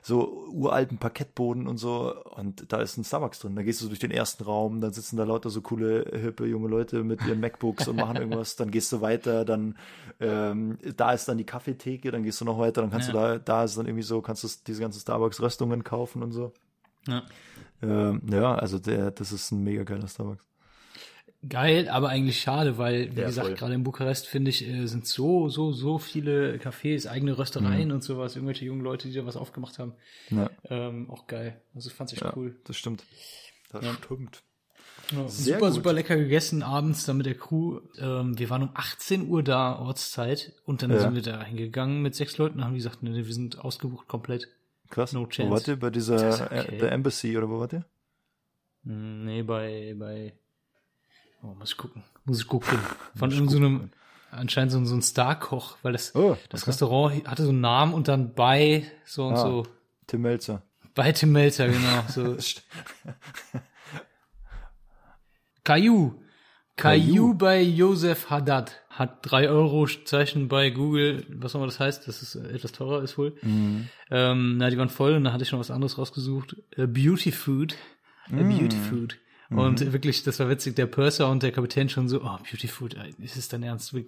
[0.04, 3.54] so uralten Parkettboden und so und da ist ein Starbucks drin.
[3.54, 6.68] Da gehst du durch den ersten Raum, dann sitzen da lauter so coole, hippe junge
[6.68, 9.76] Leute mit ihren MacBooks und machen irgendwas, dann gehst du weiter, dann
[10.20, 13.12] ähm, da ist dann die Kaffeetheke, dann gehst du noch weiter, dann kannst Ja.
[13.12, 16.52] du da, da ist dann irgendwie so, kannst du diese ganzen Starbucks-Röstungen kaufen und so.
[17.06, 17.22] Ja.
[17.80, 20.44] Ähm, ja, also der, das ist ein mega geiler Starbucks.
[21.48, 25.06] Geil, aber eigentlich schade, weil, wie Ja, gesagt, gerade in Bukarest, finde ich, äh, sind
[25.06, 27.94] so, so, so viele Cafés, eigene Röstereien Mhm.
[27.94, 29.94] und sowas, irgendwelche jungen Leute, die da was aufgemacht haben.
[30.30, 31.60] Ja, Ähm, auch geil.
[31.74, 32.54] Also fand's echt ja cool.
[32.64, 33.04] das stimmt.
[33.72, 33.92] Das Ja.
[33.94, 34.42] stimmt.
[35.10, 35.74] Ja, Sehr super, gut.
[35.74, 37.80] super lecker gegessen abends dann mit der Crew.
[37.98, 41.00] Ähm, wir waren um 18 Uhr da, Ortszeit, und dann Ja.
[41.00, 44.06] sind wir da hingegangen mit sechs Leuten und haben die gesagt, nee, wir sind ausgebucht
[44.06, 44.46] komplett.
[44.90, 45.12] Krass.
[45.12, 45.50] No Wo chance.
[45.50, 45.76] wart ihr?
[45.76, 46.76] Bei dieser ist okay.
[46.76, 47.84] äh, der Embassy oder wo wart ihr?
[48.84, 50.34] Hm, Nee, bei, bei,
[51.42, 52.78] oh, muss ich gucken, muss ich gucken.
[53.16, 53.90] Von irgendeinem,
[54.30, 56.66] anscheinend so, so ein Star-Koch, weil das, Oh, das.
[56.66, 59.36] Restaurant hatte so einen Namen und dann bei so und Ah.
[59.42, 59.66] so,
[60.06, 60.62] Tim Melzer.
[60.94, 62.36] bei Tim Melzer, genau, so.
[65.64, 66.14] Caillou.
[66.76, 68.78] Caillou bei Josef Haddad.
[68.88, 72.72] Hat drei Euro Zeichen bei Google, was auch immer das heißt, das ist äh, etwas
[72.72, 73.34] teurer ist wohl.
[73.42, 73.88] Mhm.
[74.10, 76.56] Ähm, na, die waren voll und da hatte ich noch was anderes rausgesucht.
[76.76, 77.74] A Beauty Food.
[78.30, 78.58] A Mhm.
[78.58, 79.16] Beauty Food.
[79.54, 82.94] Und wirklich, das war witzig, der Purser und der Kapitän schon so, oh, Beauty Food,
[82.94, 83.92] äh, ist es dein Ernst?
[83.94, 84.02] Äh,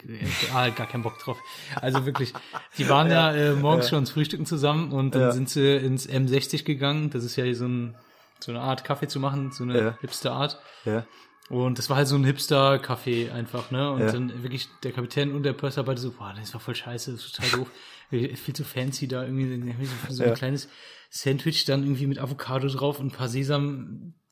[0.52, 1.38] Ah, gar keinen Bock drauf.
[1.80, 2.32] Also wirklich,
[2.78, 5.30] die waren ja, äh, morgens schon ins Frühstücken zusammen und dann Ja.
[5.32, 7.10] sind sie ins M60 gegangen.
[7.10, 7.94] Das ist ja so, ein,
[8.40, 9.98] so eine Art Kaffee zu machen, so eine Ja.
[10.00, 10.58] Hipster-Art.
[10.84, 11.06] Ja.
[11.50, 13.90] Und das war halt so ein Hipster-Café einfach, ne?
[13.90, 14.12] Und Ja.
[14.12, 17.24] dann wirklich der Kapitän und der Purser beide so, boah, das war voll scheiße, das
[17.24, 17.70] ist total doof.
[18.10, 19.74] Viel zu fancy da irgendwie,
[20.08, 20.34] so, ein Ja.
[20.34, 20.68] kleines
[21.10, 23.28] Sandwich dann irgendwie mit Avocado drauf und ein paar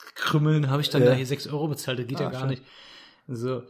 [0.02, 1.10] Sesamkrümmeln habe ich dann Ja.
[1.10, 2.50] da hier sechs Euro bezahlt, das geht ja Ah, gar schön.
[2.50, 2.62] nicht.
[3.28, 3.62] So,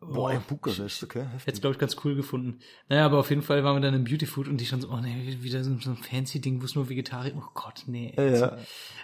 [0.00, 1.26] Boah, in Oh, Bukarest, okay.
[1.44, 2.60] Hätte glaube ich, ganz cool gefunden.
[2.88, 4.88] Naja, aber auf jeden Fall waren wir dann im Beauty Food und die schon so,
[4.88, 8.14] oh nee, wieder so, so ein fancy Ding, wo es nur Vegetarier, oh Gott, nee.
[8.16, 8.58] Ja, ja.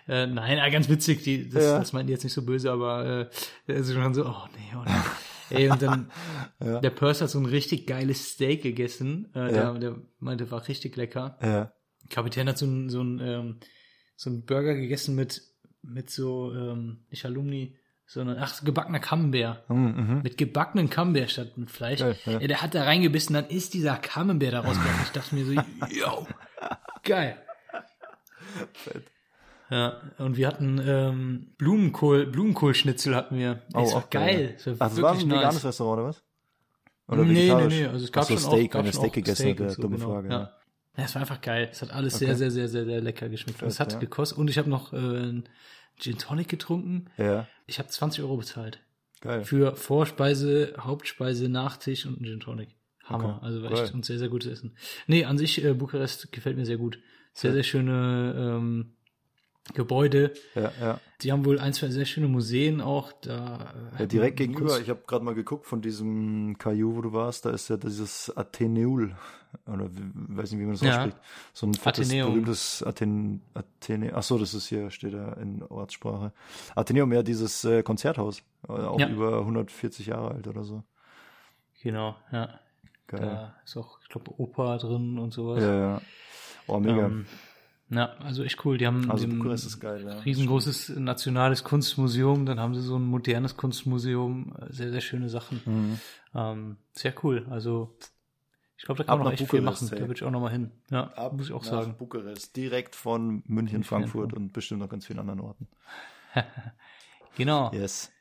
[0.09, 1.79] Äh, nein, äh, ganz witzig, die, das, Ja.
[1.79, 3.29] das meinten die jetzt nicht so böse, aber
[3.69, 5.57] äh, also schon so, oh nee, oh nee.
[5.65, 6.11] Ey, und dann,
[6.61, 9.73] der Purse hat so ein richtig geiles Steak gegessen, äh, Ja.
[9.73, 11.37] der, der meinte, war richtig lecker.
[11.43, 11.73] Ja.
[12.09, 13.61] Kapitän hat so ein, so ein, ähm,
[14.17, 15.43] so ein Burger gegessen mit,
[15.87, 17.77] mit so, ähm, nicht Alumni,
[18.07, 19.69] sondern, ach, gebackener Camembert.
[19.71, 22.01] Mhm, Mit gebackenen Camembert statt mit Fleisch.
[22.01, 22.33] Geil, ja.
[22.33, 22.47] ja.
[22.47, 25.01] der hat da reingebissen, dann ist dieser Camembert da rausgekommen.
[25.05, 25.53] Ich dachte mir so,
[25.91, 26.27] yo,
[27.03, 27.39] geil.
[28.73, 29.05] Fett.
[29.71, 33.63] Ja, und wir hatten ähm, Blumenkohl, Blumenkohlschnitzel hatten wir.
[33.73, 34.57] Oh, das war auch geil.
[34.63, 35.65] Das war Also war ein wirklich veganes nice.
[35.65, 36.23] Restaurant, oder was?
[37.09, 39.01] Oder nee, nee, nee, also es gab Ach so, schon Steak, auch, gab wenn schon
[39.01, 40.11] Steak gegessen Steak und ja, so, dumme genau.
[40.11, 40.29] Frage.
[40.29, 40.53] Ja.
[40.97, 41.05] Ja.
[41.05, 41.69] es war einfach geil.
[41.73, 42.27] Es hat alles Okay.
[42.27, 43.63] sehr, sehr, sehr, sehr, sehr lecker geschmeckt.
[43.63, 43.99] Und es hat ja.
[43.99, 44.39] gekostet.
[44.39, 45.45] Und ich habe noch äh, einen
[45.99, 47.07] Gin Tonic getrunken.
[47.17, 48.81] ja, Ich habe 20 Euro bezahlt.
[49.21, 49.45] geil.
[49.45, 52.69] Für Vorspeise, Hauptspeise, Nachtisch und einen Gin Tonic.
[53.05, 53.37] Hammer.
[53.37, 54.77] Okay, Also war echt und sehr, sehr gutes Essen.
[55.07, 56.99] Nee, an sich, äh, Bukarest gefällt mir sehr gut.
[57.35, 58.94] Sehr, sehr schöne ähm,
[59.73, 60.35] Gebäude.
[60.55, 61.01] Ja, ja.
[61.23, 63.13] Die haben wohl ein, zwei sehr schöne Museen auch.
[63.13, 67.13] Da, äh, Ja, direkt gegenüber, ich habe gerade mal geguckt von diesem Caillou, wo du
[67.15, 69.17] warst, da ist ja dieses Atheneul,
[69.67, 70.97] oder weiß nicht, wie man das Ja.
[70.99, 71.17] ausspricht.
[71.55, 72.31] So ein fettes, Atheneum.
[72.33, 76.33] berühmtes Athen, Athene, ach so, das ist hier, steht da in Ortssprache.
[76.75, 79.09] Atheneum, ja, dieses äh, Konzerthaus, äh, auch Ja.
[79.09, 80.83] über 140 Jahre alt oder so.
[81.83, 82.61] Genau, ja.
[83.07, 83.21] Geil.
[83.21, 85.63] Da ist auch, ich glaube, Oper drin und sowas.
[85.63, 86.01] Ja, ja.
[86.67, 87.07] Oh, mega.
[87.07, 87.27] Ähm,
[87.91, 88.79] ja, also echt cool.
[88.79, 90.19] Die haben Also Bukarest ist geil, ja.
[90.21, 95.61] riesengroßes nationales Kunstmuseum, dann haben sie so ein modernes Kunstmuseum, sehr, sehr schöne Sachen.
[95.65, 96.01] Mhm.
[96.35, 97.47] Ähm, sehr cool.
[97.51, 97.97] Also
[98.77, 99.91] ich glaube, da kann Ab man noch echt viel Bukarest, machen.
[99.91, 100.09] Da ey.
[100.09, 100.71] würde ich auch noch mal hin.
[100.91, 101.97] Ja, muss ich auch nach sagen.
[101.97, 105.69] Bukarest, direkt von München, Frankfurt und bestimmt noch ganz vielen anderen Orten.
[107.37, 107.73] Genau.
[107.73, 108.13] Yes.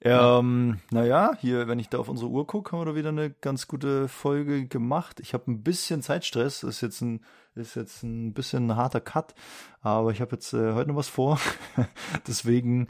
[0.00, 3.30] Ähm, naja, hier, wenn ich da auf unsere Uhr gucke, haben wir da wieder eine
[3.30, 5.18] ganz gute Folge gemacht.
[5.18, 7.24] Ich habe ein bisschen Zeitstress, ist jetzt ein,
[7.56, 9.34] ist jetzt ein bisschen ein harter Cut,
[9.80, 11.40] aber ich habe jetzt äh, heute noch was vor.
[12.28, 12.88] Deswegen,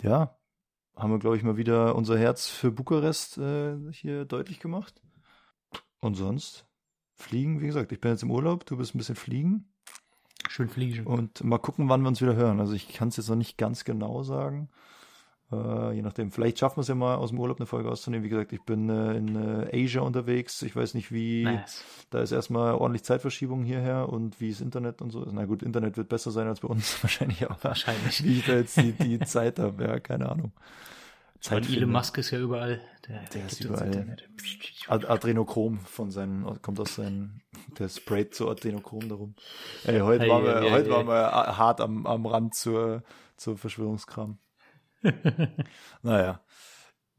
[0.00, 0.38] ja,
[0.96, 5.02] haben wir, glaube ich, mal wieder unser Herz für Bukarest äh, hier deutlich gemacht.
[6.00, 6.66] Und sonst,
[7.14, 9.70] fliegen, wie gesagt, ich bin jetzt im Urlaub, du bist ein bisschen fliegen.
[10.48, 11.06] Schön fliegen.
[11.06, 12.60] Und mal gucken, wann wir uns wieder hören.
[12.60, 14.70] Also ich kann es jetzt noch nicht ganz genau sagen.
[15.52, 16.30] Äh, je nachdem.
[16.30, 18.24] Vielleicht schaffen wir es ja mal aus dem Urlaub eine Folge auszunehmen.
[18.24, 20.62] Wie gesagt, ich bin äh, in äh, Asia unterwegs.
[20.62, 21.44] Ich weiß nicht, wie.
[21.44, 21.84] Nice.
[22.10, 25.32] Da ist erstmal ordentlich Zeitverschiebung hierher und wie das Internet und so ist.
[25.32, 28.22] Na gut, Internet wird besser sein als bei uns wahrscheinlich, aber Wahrscheinlich.
[28.24, 30.52] wie ich da jetzt die, die Zeit habe, ja, keine Ahnung.
[31.50, 31.90] Und Elon.
[31.90, 32.80] Musk ist ja überall.
[33.08, 33.86] Der, Der ist überall.
[33.86, 34.28] Internet.
[34.88, 37.40] Ad Adrenochrom von seinen, kommt aus seinen,
[37.78, 39.34] der sprayt so Adrenochrom darum.
[39.84, 40.92] Ey, heute Ei, waren wir, ei, heute ei.
[40.92, 43.02] waren wir hart am, am Rand zur,
[43.36, 44.38] zur Verschwörungskram.
[46.02, 46.42] naja.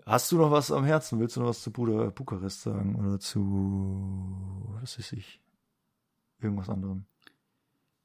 [0.06, 1.20] Hast du noch was am Herzen?
[1.20, 2.96] Willst du noch was zu Buda, Bukarest sagen?
[2.96, 5.42] Oder zu, was weiß ich,
[6.40, 7.06] irgendwas anderem?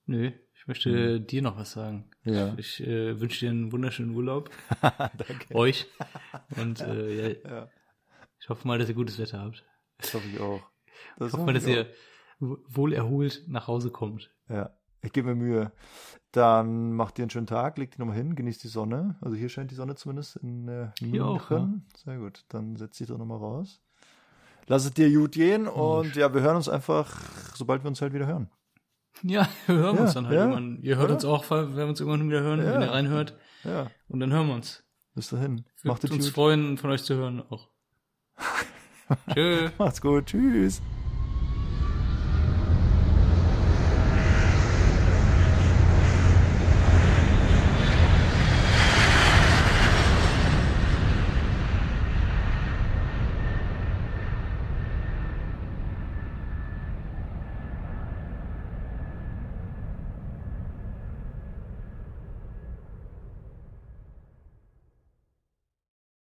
[0.04, 2.10] Nö, ich möchte dir noch was sagen.
[2.22, 2.54] Ja.
[2.58, 4.50] Ich äh, wünsche dir einen wunderschönen Urlaub.
[4.80, 5.54] Danke.
[5.54, 5.86] Euch.
[6.56, 7.68] Und äh, ja, Ja,
[8.38, 9.64] ich hoffe mal, dass ihr gutes Wetter habt.
[9.98, 10.60] das hoffe ich auch.
[11.18, 11.90] Das Ich hoffe mal, dass ich ihr
[12.38, 14.32] wohl erholt nach Hause kommt.
[14.48, 15.72] Ja, ich gebe mir Mühe.
[16.36, 19.16] Dann macht ihr einen schönen Tag, legt die nochmal hin, genießt die Sonne.
[19.22, 21.86] Also hier scheint die Sonne zumindest in äh, Hier auch, München.
[22.04, 23.80] Sehr gut, dann setz dich doch nochmal raus.
[24.66, 27.10] Lass es dir gut gehen und ja, wir hören uns einfach,
[27.54, 28.50] sobald wir uns halt wieder hören.
[29.22, 30.40] Ja, wir hören Ja, uns dann halt ja.
[30.42, 30.82] irgendwann.
[30.82, 31.14] Ihr hört Oder?
[31.14, 32.74] uns auch, wenn wir uns irgendwann wieder hören, Ja.
[32.74, 33.34] wenn ihr reinhört.
[33.64, 34.84] Ja, Und dann hören wir uns.
[35.14, 35.64] bis dahin.
[35.84, 36.34] Macht es uns gut.
[36.34, 37.70] freuen, von euch zu hören auch.
[39.32, 39.70] Tschö.
[39.78, 40.26] Macht's gut.
[40.26, 40.82] Tschüss.